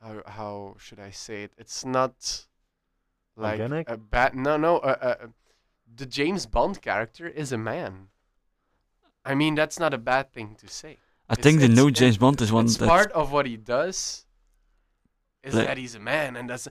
[0.02, 1.52] how how should I say it?
[1.58, 2.46] It's not
[3.36, 3.88] like Organic?
[3.88, 5.26] a bad no no uh, uh,
[5.96, 8.08] the James Bond character is a man.
[9.24, 10.98] I mean that's not a bad thing to say.
[11.28, 13.56] I It's- think the new James Bond is one it's that's part of what he
[13.56, 14.26] does
[15.42, 16.68] is Like- that he's a man and that's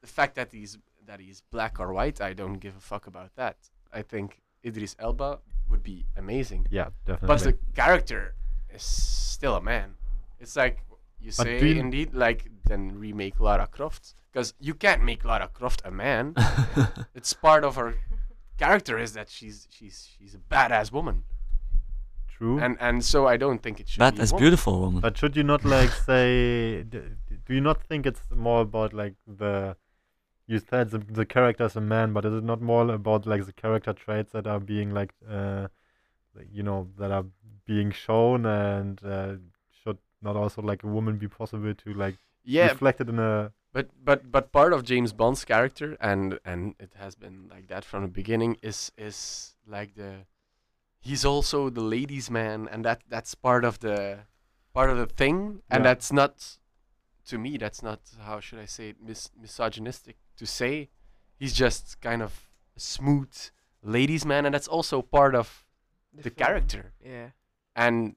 [0.00, 3.34] the fact that he's that he's black or white I don't give a fuck about
[3.36, 3.56] that.
[3.92, 6.66] I think Idris Elba would be amazing.
[6.70, 7.26] Yeah, definitely.
[7.28, 8.34] But the character
[8.74, 9.94] is still a man.
[10.40, 10.78] It's like
[11.20, 15.48] you But say, you- indeed, like then remake Lara Croft because you can't make Lara
[15.48, 16.34] Croft a man.
[17.14, 17.94] it's part of her
[18.58, 21.24] character is that she's she's she's a badass woman,
[22.28, 22.58] True.
[22.58, 23.98] and and so I don't think it should.
[24.00, 24.42] Bad be a as woman.
[24.44, 25.00] beautiful woman.
[25.00, 26.82] But should you not like say?
[26.82, 26.98] d-
[27.28, 29.76] d- Do you not think it's more about like the?
[30.48, 33.44] You said the the character is a man, but is it not more about like
[33.46, 35.68] the character traits that are being like, uh,
[36.52, 37.24] you know, that are
[37.66, 39.34] being shown, and uh,
[39.82, 43.52] should not also like a woman be possible to like Yeah, reflected in a?
[43.72, 47.84] but but but part of James Bond's character, and and it has been like that
[47.84, 50.26] from the beginning, is is like the
[51.00, 54.26] he's also the ladies' man, and that that's part of the
[54.72, 55.90] part of the thing, and Yeah.
[55.90, 56.58] that's not
[57.26, 57.56] to me.
[57.58, 60.90] That's not how should I say it, mis- misogynistic to say.
[61.38, 63.34] He's just kind of a smooth
[63.82, 65.64] ladies' man, and that's also part of
[66.14, 66.34] the film.
[66.36, 67.30] character, Yeah.
[67.74, 68.16] and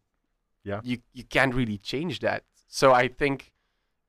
[0.64, 0.82] Yeah.
[0.84, 2.44] you you can't really change that.
[2.68, 3.52] So I think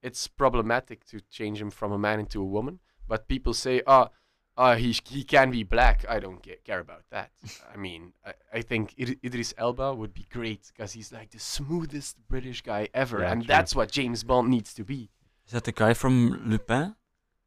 [0.02, 2.78] it's problematic to change him from a man into a woman.
[3.08, 4.08] But people say, "Oh,
[4.56, 7.30] uh, he he can be black." I don't ca- care about that.
[7.74, 11.38] I mean, I, I think Id- Idris Elba would be great because he's like the
[11.40, 13.48] smoothest British guy ever, Yeah, and true.
[13.48, 15.10] that's what James Bond needs to be.
[15.46, 16.94] Is that the guy from Lupin?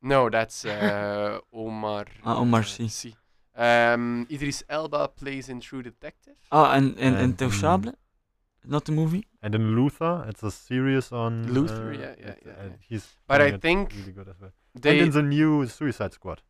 [0.04, 2.06] No, that's uh, Omar.
[2.26, 2.88] Ah, Omar uh, Sy.
[2.88, 3.14] Sy.
[3.56, 6.36] Um, Idris Elba plays in True Detective.
[6.52, 7.94] Oh, and and And, Intouchable?
[8.66, 9.26] Not the movie?
[9.42, 12.70] And in Luther, it's a series on Luther, uh, yeah, yeah, yeah, yeah.
[12.80, 14.52] He's But I think really good as well.
[14.74, 16.42] They and in the new Suicide Squad.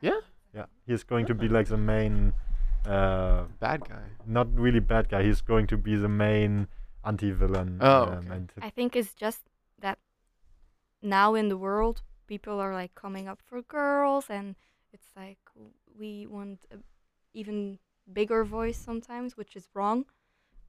[0.00, 0.20] Yeah?
[0.54, 2.32] Yeah, he's going to be like the main,
[2.86, 4.08] uh, bad guy.
[4.26, 5.22] not really bad guy.
[5.22, 6.68] He's going to be the main
[7.04, 7.78] anti-villain.
[7.80, 8.30] Oh, um, okay.
[8.30, 9.40] and I think it's just
[9.80, 9.98] that
[11.02, 14.56] now in the world, people are like coming up for girls, and
[14.92, 15.38] it's like
[15.98, 16.76] we want a
[17.34, 17.78] even
[18.12, 20.04] bigger voice sometimes, which is wrong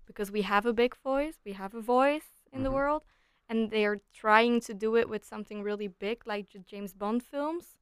[0.05, 2.73] because we have a big voice, we have a voice in the Mhm.
[2.73, 3.03] world,
[3.49, 7.23] and they are trying to do it with something really big like the James Bond
[7.23, 7.77] films,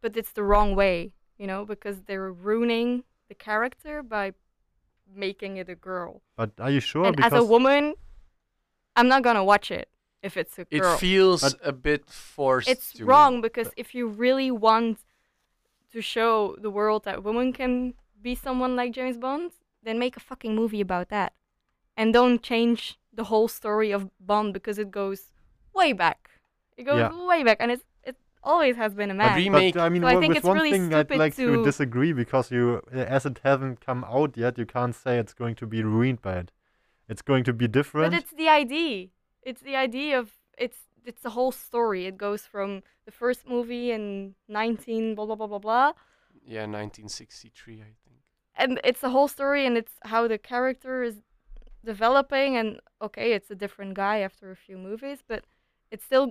[0.00, 4.32] but it's the wrong way, you know, because they're ruining the character by
[5.06, 6.22] making it a girl.
[6.36, 7.06] but are you sure?
[7.06, 7.94] and because as a woman,
[8.94, 9.88] I'm not gonna watch it
[10.22, 12.68] if it's a It feels But- a bit forced.
[12.68, 13.08] it's to me.
[13.08, 14.98] wrong because if you really want
[15.92, 19.52] to show the world that women can be someone like James Bond,
[19.82, 21.32] then make a fucking movie about that,
[21.96, 25.32] and don't change the whole story of Bond because it goes
[25.72, 26.30] way back.
[26.76, 27.26] It goes Yeah.
[27.26, 29.26] way back, and it's it always has been a man.
[29.28, 29.76] rem- But remake.
[29.76, 31.64] I mean, So I think with it's one really thing I'd stupid like to to-
[31.64, 35.54] disagree because you, uh, as it hasn't come out yet, you can't say it's going
[35.56, 36.52] to be ruined by it.
[37.08, 38.12] It's going to be different.
[38.12, 39.08] But it's the idea.
[39.48, 40.26] It's the idea of
[40.58, 40.78] it's
[41.10, 42.02] it's the whole story.
[42.10, 45.92] It goes from the first movie in 19 blah blah blah blah blah,
[46.54, 48.20] Yeah, 1963, I think.
[48.62, 51.16] and it's the whole story, and it's how the character is
[51.84, 52.56] developing.
[52.56, 55.44] And okay, it's a different guy after a few movies, but
[55.92, 56.26] it's still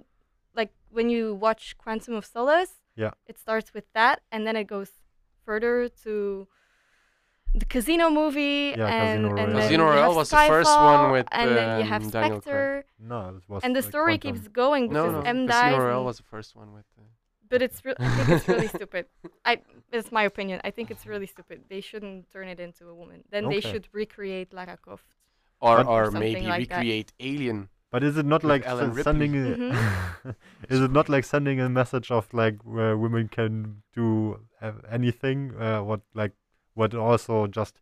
[0.59, 3.11] like when you watch Quantum of Solace, Yeah.
[3.27, 4.91] It starts with that, and then it goes
[5.45, 6.47] further to
[7.59, 9.47] the Casino movie, Yeah, and, Casino and Royale.
[9.47, 12.41] then Casino Royale have was the first one with, and then you have um, Daniel
[12.41, 12.43] Craig.
[12.43, 13.63] Spectre, No, it was.
[13.63, 14.35] and the like story Quantum.
[14.41, 15.29] keeps going No, because no.
[15.29, 15.79] M Casino dies.
[15.79, 16.85] Royale was the first one with.
[16.97, 17.03] Uh,
[17.49, 19.05] but it's re- I think it's really stupid.
[19.45, 19.53] I
[19.91, 20.59] it's my opinion.
[20.63, 21.57] I think it's really stupid.
[21.69, 23.23] They shouldn't turn it into a woman.
[23.31, 25.05] Then they should recreate Lara Croft.
[25.61, 26.77] or But- or maybe like that.
[26.77, 27.69] recreate Alien.
[27.91, 29.35] But is it not like s- sending?
[29.35, 30.29] A Mm-hmm.
[30.73, 35.53] is it not like sending a message of like where women can do uh, anything?
[35.55, 36.33] Uh, what like
[36.75, 37.79] what also just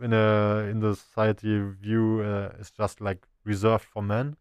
[0.00, 4.36] in a in the society view uh, is just like reserved for men.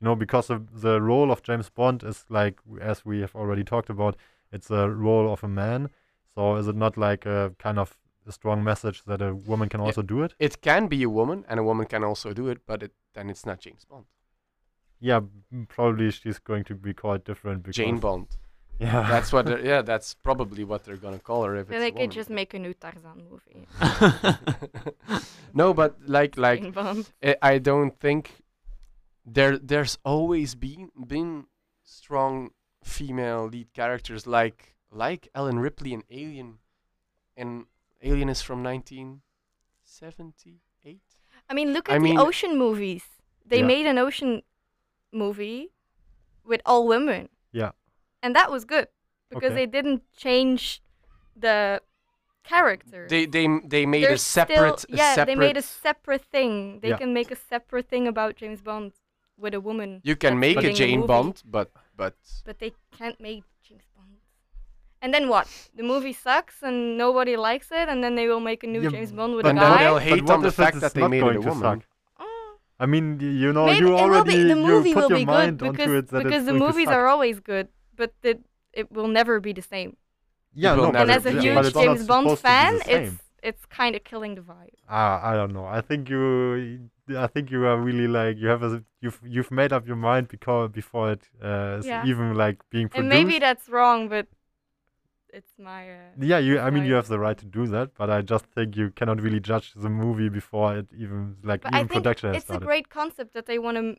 [0.00, 3.64] You know, because of the role of James Bond is like as we have already
[3.64, 4.16] talked about,
[4.52, 5.90] it's a role of a man.
[6.34, 9.80] So is it not like a kind of a strong message that a woman can
[9.80, 9.86] Yeah.
[9.86, 10.34] also do it?
[10.38, 13.30] It can be a woman, and a woman can also do it, but it, then
[13.30, 14.04] it's not James Bond.
[15.00, 15.20] Yeah,
[15.68, 18.36] probably she's going to be quite different because Jane Bond.
[18.78, 19.64] Yeah, That's what.
[19.72, 22.52] yeah, that's probably what they're gonna call her if Then they a could just make
[22.54, 23.66] a new Tarzan movie.
[25.54, 26.76] no, but like like
[27.22, 28.42] I, I don't think
[29.24, 31.46] there there's always been been
[31.84, 32.50] strong
[32.84, 36.58] female lead characters like like Ellen Ripley in Alien,
[37.36, 37.64] and
[38.02, 41.00] Alien is from 1978.
[41.48, 43.02] I mean, look I at mean- the ocean movies.
[43.44, 43.66] They Yeah.
[43.66, 44.42] made an ocean
[45.12, 45.72] movie
[46.44, 47.28] with all women.
[47.52, 47.72] Yeah.
[48.26, 48.88] And that was good
[49.30, 49.58] because Okay.
[49.60, 50.82] they didn't change
[51.46, 51.80] the
[52.52, 53.06] character.
[53.14, 55.26] They they they made They're a separate Still, a yeah, separate.
[55.28, 56.80] they made a separate thing.
[56.82, 56.98] They Yeah.
[57.02, 58.90] can make a separate thing about James Bond
[59.42, 59.90] with a woman.
[60.10, 61.68] you can make a leading Jane movie, Bond, but
[62.02, 62.14] but
[62.48, 64.14] But they can't make James Bond.
[65.02, 65.46] And then what?
[65.78, 68.94] The movie sucks and nobody likes it, and then they will make a new Yeah,
[68.94, 69.78] James Bond with but a then guy.
[69.78, 71.82] they'll hate what on the fact that they made it a to woman.
[72.78, 75.08] I mean, you know, Maybe you it will already be, the you movie put will
[75.08, 77.68] your be mind good onto because it that because it's the movies are always good,
[77.96, 78.40] but it
[78.72, 79.96] it will never be the same.
[80.54, 81.66] yeah, no, and as a be yeah, huge but same.
[81.66, 84.74] it's not James Bond supposed to be fan, it's it's kind of killing the vibe.
[84.88, 85.66] Ah, I don't know.
[85.66, 89.72] I think you, I think you are really like you have a you've you've made
[89.72, 92.06] up your mind because before it uh, Yeah.
[92.06, 93.12] even like being produced.
[93.12, 94.26] And maybe that's wrong, but
[95.32, 95.90] it's my.
[95.90, 96.58] Uh, yeah, you.
[96.58, 99.20] I mean, you have the right to do that, but I just think you cannot
[99.20, 102.50] really judge the movie before it even like but I even think production has it's
[102.50, 103.96] a great concept that they want to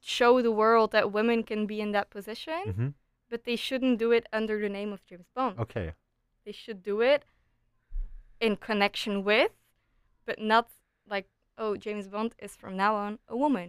[0.00, 2.88] show the world that women can be in that position, hmm
[3.32, 5.58] but they shouldn't do it under the name of James Bond.
[5.58, 5.88] Okay.
[6.44, 7.22] They should do it
[8.46, 9.52] in connection with,
[10.26, 10.68] but not
[11.14, 11.26] like,
[11.56, 13.68] oh, James Bond is from now on a woman.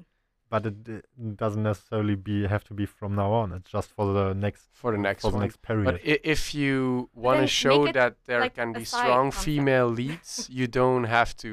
[0.50, 1.00] But it, uh,
[1.44, 3.54] doesn't necessarily be have to be from now on.
[3.54, 5.86] It's just for the next for the next for the next period.
[5.86, 9.46] But i- if you want to show that there like can be strong concept.
[9.46, 11.52] female leads, you don't have to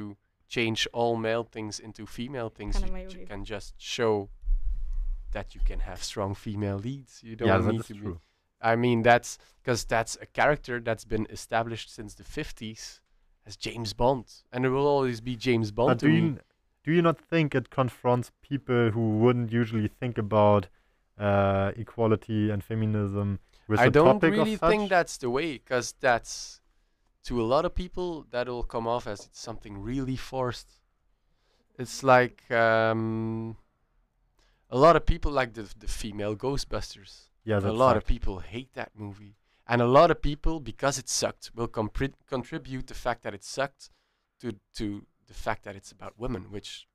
[0.49, 2.75] change all male things into female things.
[2.79, 4.29] Kinda You, my can just show
[5.33, 7.23] that you can have strong female leads.
[7.23, 8.01] You don't yeah, need to be.
[8.01, 8.21] true.
[8.61, 13.01] I mean, that's because that's a character that's been established since the 50s
[13.47, 16.39] as James Bond, and it will always be James Bond But to do you
[16.85, 20.69] do you not think it confronts people who wouldn't usually think about
[21.19, 24.71] uh, equality and feminism with I the don't topic really of such?
[24.71, 26.61] think that's the way, because that's
[27.25, 30.69] to a lot of people that'll come off as it's something really forced.
[31.79, 33.57] It's like um,
[34.71, 37.29] a lot of people like the the female Ghostbusters.
[37.45, 41.09] yeah, a lot of people hate that movie, and a lot of people because it
[41.09, 43.91] sucked will compri- contribute the fact that it sucked
[44.41, 46.87] to to the fact that it's about women, which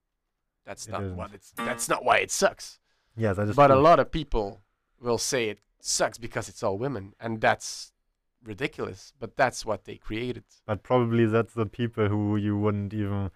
[0.65, 1.17] that's It not isn't.
[1.17, 1.51] what it's.
[1.51, 2.79] That's not why it sucks.
[3.15, 4.61] Yeah, that is But a lot of people
[4.99, 7.93] will say it sucks because it's all women, and that's
[8.43, 9.13] ridiculous.
[9.19, 10.43] But that's what they created.
[10.65, 13.31] But probably that's the people who you wouldn't even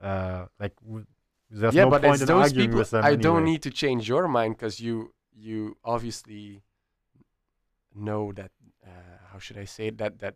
[0.00, 0.74] uh, like.
[0.84, 1.06] W-
[1.60, 2.78] there's yeah, no but point in those arguing people.
[2.80, 4.94] with them I don't need to change your mind because you
[5.46, 6.62] you obviously
[7.94, 8.50] know that.
[8.86, 8.90] Uh,
[9.32, 9.98] how should I say it?
[9.98, 10.34] That that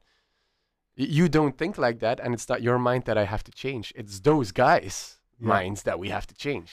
[0.97, 3.93] you don't think like that, and it's not your mind that I have to change.
[4.01, 5.49] It's those guys' Yeah.
[5.55, 6.73] minds that we have to change.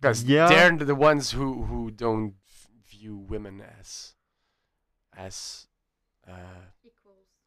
[0.00, 0.48] because Yeah.
[0.48, 2.34] they're the ones who who don't
[2.92, 4.14] view women as
[5.16, 5.66] as
[6.26, 6.62] uh,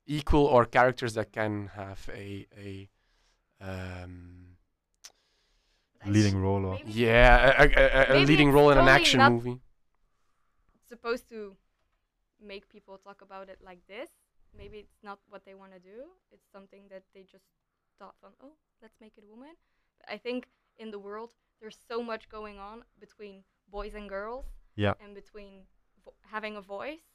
[0.05, 2.89] equal or characters that can have a a
[3.69, 4.50] um,
[6.09, 9.31] leading role or Maybe yeah a, a, a, a leading role in an action not-
[9.31, 9.59] movie.
[10.87, 11.55] supposed to
[12.43, 14.09] make people talk about it like this.
[14.57, 15.97] Maybe it's not what they want to do.
[16.31, 17.45] It's something that they just
[17.97, 19.55] thought from, oh, let's make it a woman.
[19.99, 20.47] But I think
[20.77, 21.31] in the world
[21.61, 24.45] there's so much going on between boys and girls
[24.75, 24.93] Yeah.
[25.03, 25.63] and between
[26.03, 27.05] vo- having a voice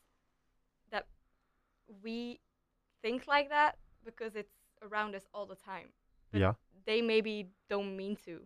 [0.91, 1.07] that
[2.03, 2.41] we
[3.03, 5.89] think like that because it's around us all the time.
[6.33, 6.53] But yeah,
[6.87, 8.41] They maybe don't mean to.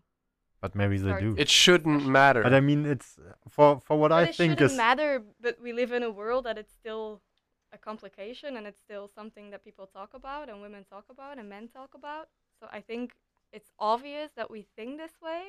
[0.60, 1.34] But maybe they Start do.
[1.38, 2.42] It shouldn't matter.
[2.42, 5.60] But I mean, it's for for what But I it think shouldn't is matter, but
[5.60, 7.22] we live in a world that it's still
[7.72, 11.48] a complication and it's still something that people talk about and women talk about and
[11.48, 12.28] men talk about.
[12.58, 13.12] So I think
[13.52, 15.42] it's obvious that we think this way,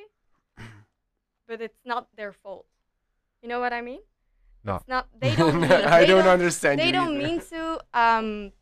[1.48, 2.66] but it's not their fault.
[3.42, 4.00] You know what I mean?
[4.64, 4.76] No.
[4.76, 5.08] It's not.
[5.20, 5.60] They don't.
[5.62, 7.26] mean, I they don't understand They you don't either.
[7.26, 8.52] mean to um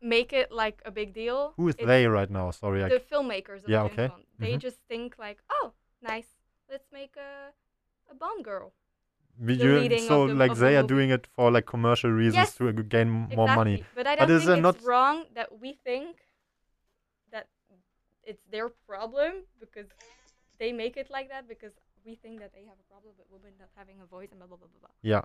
[0.00, 1.52] make it like a big deal.
[1.56, 2.50] who is It's they right now?
[2.52, 4.08] Sorry, I The filmmakers of Yeah, James okay.
[4.08, 4.22] Bond.
[4.38, 4.60] They Mhm.
[4.60, 5.72] just think like, oh,
[6.02, 6.28] nice.
[6.68, 7.52] Let's make a
[8.10, 8.72] a Bond girl.
[9.38, 12.54] You- so the- like of the they are doing it for like commercial reasons Yes,
[12.56, 13.84] to uh, gain m- more money.
[13.94, 16.16] But I don't is there think not- it's wrong that we think
[17.30, 17.48] that
[18.22, 19.88] it's their problem because
[20.58, 21.72] they make it like that because
[22.04, 24.46] we think that they have a problem with women not having a voice and blah
[24.48, 24.80] blah blah blah.
[24.80, 24.90] blah.
[25.02, 25.22] Yeah.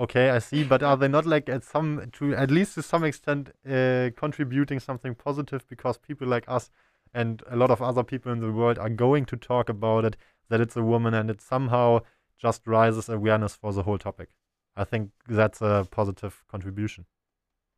[0.00, 0.64] Okay, I see.
[0.64, 4.80] But are they not like at some to at least to some extent uh, contributing
[4.80, 6.70] something positive because people like us
[7.14, 10.16] and a lot of other people in the world are going to talk about it
[10.48, 12.00] that it's a woman and it somehow
[12.38, 14.30] just rises awareness for the whole topic.
[14.76, 17.04] I think that's a positive contribution.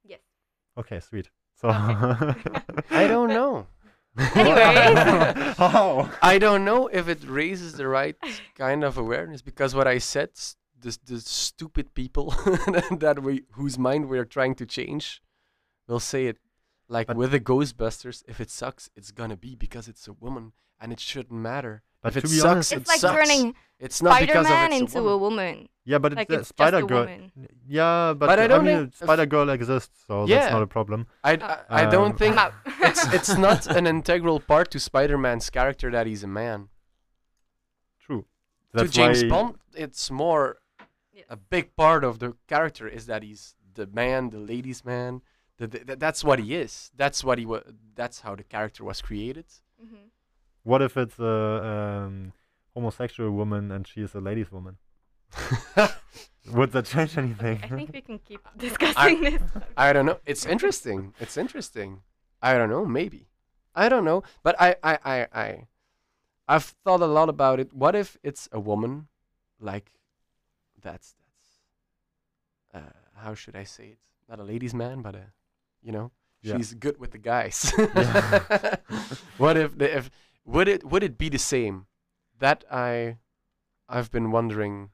[0.04, 0.20] Yes.
[0.76, 1.30] Okay, sweet.
[1.54, 3.66] So I don't know.
[4.34, 4.98] Anyways.
[5.56, 6.10] How?
[6.20, 8.16] I don't know if it raises the right
[8.56, 10.30] kind of awareness because what I said,
[10.78, 12.30] the the stupid people
[12.90, 15.22] that we whose mind we're trying to change,
[15.86, 16.38] will say it
[16.90, 18.22] like But- with the Ghostbusters.
[18.28, 21.82] If it sucks, it's gonna be because it's a woman, and it shouldn't matter.
[22.02, 23.14] But if to it be sucks, honest- it It's like sucks.
[23.28, 25.46] turning It's not because of Spider-Man it's into a a woman.
[25.56, 25.68] woman.
[25.84, 27.00] Yeah, but Like it's it's just a Spider Girl.
[27.06, 27.32] woman.
[27.66, 30.40] Yeah, but, But I I, don't mean, Spider Girl exists, so Yeah.
[30.40, 31.06] that's not a problem.
[31.24, 32.36] I, Uh, I, I don't Um, think
[32.88, 36.68] it's it's not an integral part to Spider-Man's character that he's a man.
[38.04, 38.26] True.
[38.76, 40.58] to James Bond, it's more
[41.12, 41.26] Yes.
[41.28, 45.22] a big part of the character is that he's the man, the ladies' man.
[45.60, 46.90] The, the, th- that's what he is.
[46.96, 49.44] That's what he wa- That's how the character was created.
[49.82, 50.08] Mhm.
[50.62, 51.36] What if it's a
[51.72, 52.32] um,
[52.74, 54.78] homosexual woman and she is a ladies' woman?
[56.56, 57.60] Would that change anything?
[57.62, 59.42] I think we can keep discussing this.
[59.76, 60.18] I don't know.
[60.26, 61.14] It's interesting.
[61.20, 62.02] It's interesting.
[62.42, 62.84] I don't know.
[62.86, 63.28] Maybe.
[63.74, 64.22] I don't know.
[64.42, 65.66] But I, I, I, I,
[66.48, 67.72] I've thought a lot about it.
[67.74, 69.08] What if it's a woman,
[69.60, 69.92] like,
[70.80, 71.14] that's
[72.72, 72.92] that's, uh,
[73.22, 73.98] how should I say it?
[74.28, 75.24] Not a ladies' man, but a,
[75.82, 76.10] you know,
[76.42, 76.56] Yeah.
[76.56, 77.72] she's good with the guys.
[79.38, 80.10] What if the, if
[80.44, 81.86] would it would it be the same?
[82.38, 83.18] That I,
[83.88, 84.90] I've been wondering,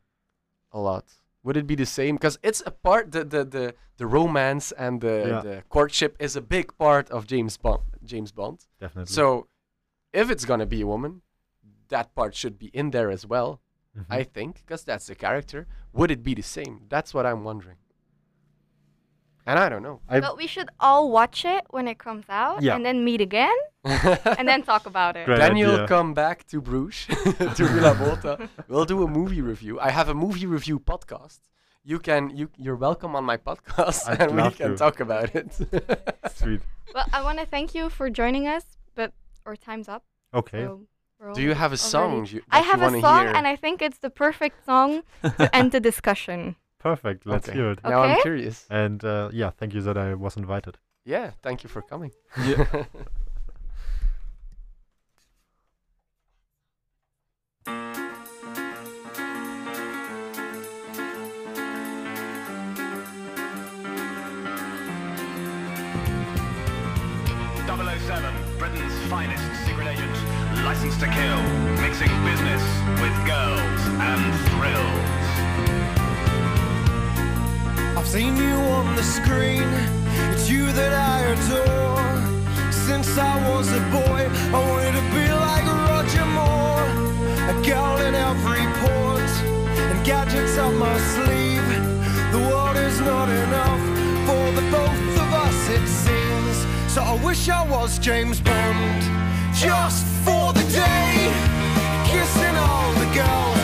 [0.72, 1.04] a lot.
[1.44, 2.16] Would it be the same?
[2.16, 5.40] Because it's a part the the the, the romance and the, Yeah.
[5.42, 7.82] the courtship is a big part of James Bond.
[8.04, 8.66] James Bond.
[8.80, 9.12] Definitely.
[9.12, 9.46] So,
[10.12, 11.22] if it's gonna be a woman,
[11.88, 13.60] that part should be in there as well.
[13.96, 14.06] Mhm.
[14.10, 15.66] I think, because that's the character.
[15.92, 16.80] Would it be the same?
[16.88, 17.78] That's what I'm wondering.
[19.48, 20.00] And I don't know.
[20.08, 22.74] I- But we should all watch it when it comes out Yeah.
[22.74, 25.24] and then meet again and then talk about it.
[25.26, 27.06] Great then you'll come back to Bruges,
[27.58, 28.48] to Villa Volta.
[28.68, 29.78] We'll do a movie review.
[29.80, 31.38] I have a movie review podcast.
[31.84, 34.76] You can you you're welcome on my podcast, I'd and we can to.
[34.76, 35.48] talk about it.
[36.34, 36.60] Sweet.
[36.94, 38.64] Well, I want to thank you for joining us,
[38.96, 39.12] but
[39.46, 40.02] our time's up.
[40.34, 40.64] Okay.
[40.64, 40.86] So
[41.34, 42.10] do you have a song?
[42.12, 43.36] already- You, I have you a song, hear?
[43.36, 46.56] and I think it's the perfect song to end the discussion.
[46.90, 47.26] Perfect.
[47.26, 47.58] Let's Okay.
[47.58, 47.80] hear it.
[47.82, 48.64] Now I'm curious.
[48.70, 50.78] And uh, yeah, thank you that I was invited.
[51.04, 52.12] Yeah, thank you for coming.
[68.58, 70.16] Britain's finest secret agent,
[70.64, 71.42] licensed to kill,
[71.82, 72.62] mixing business
[73.02, 75.15] with girls and thrills.
[78.06, 79.66] I've seen you on the screen,
[80.30, 82.70] it's you that I adore.
[82.70, 86.86] Since I was a boy, I wanted to be like Roger Moore.
[87.50, 89.30] A girl in every port,
[89.90, 91.66] and gadgets up my sleeve.
[92.30, 93.82] The world is not enough
[94.24, 96.56] for the both of us, it seems.
[96.94, 99.02] So I wish I was James Bond,
[99.52, 101.34] just for the day.
[102.06, 103.55] Kissing all the girls,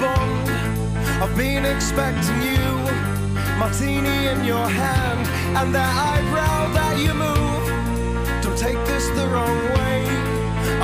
[0.00, 0.48] Bond,
[1.22, 2.66] I've been expecting you,
[3.58, 7.66] martini in your hand, and that eyebrow that you move.
[8.42, 10.04] Don't take this the wrong way.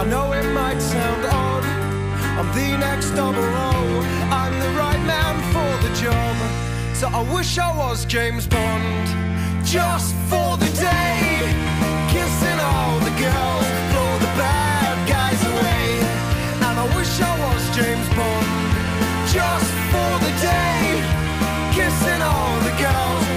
[0.01, 1.65] I know it might sound odd.
[2.39, 3.73] I'm the next double O.
[4.31, 6.37] I'm the right man for the job.
[6.95, 9.07] So I wish I was James Bond,
[9.65, 11.39] just for the day,
[12.13, 15.87] kissing all the girls, blow the bad guys away.
[16.67, 18.62] And I wish I was James Bond
[19.33, 21.01] just for the day,
[21.73, 23.32] kissing all the girls.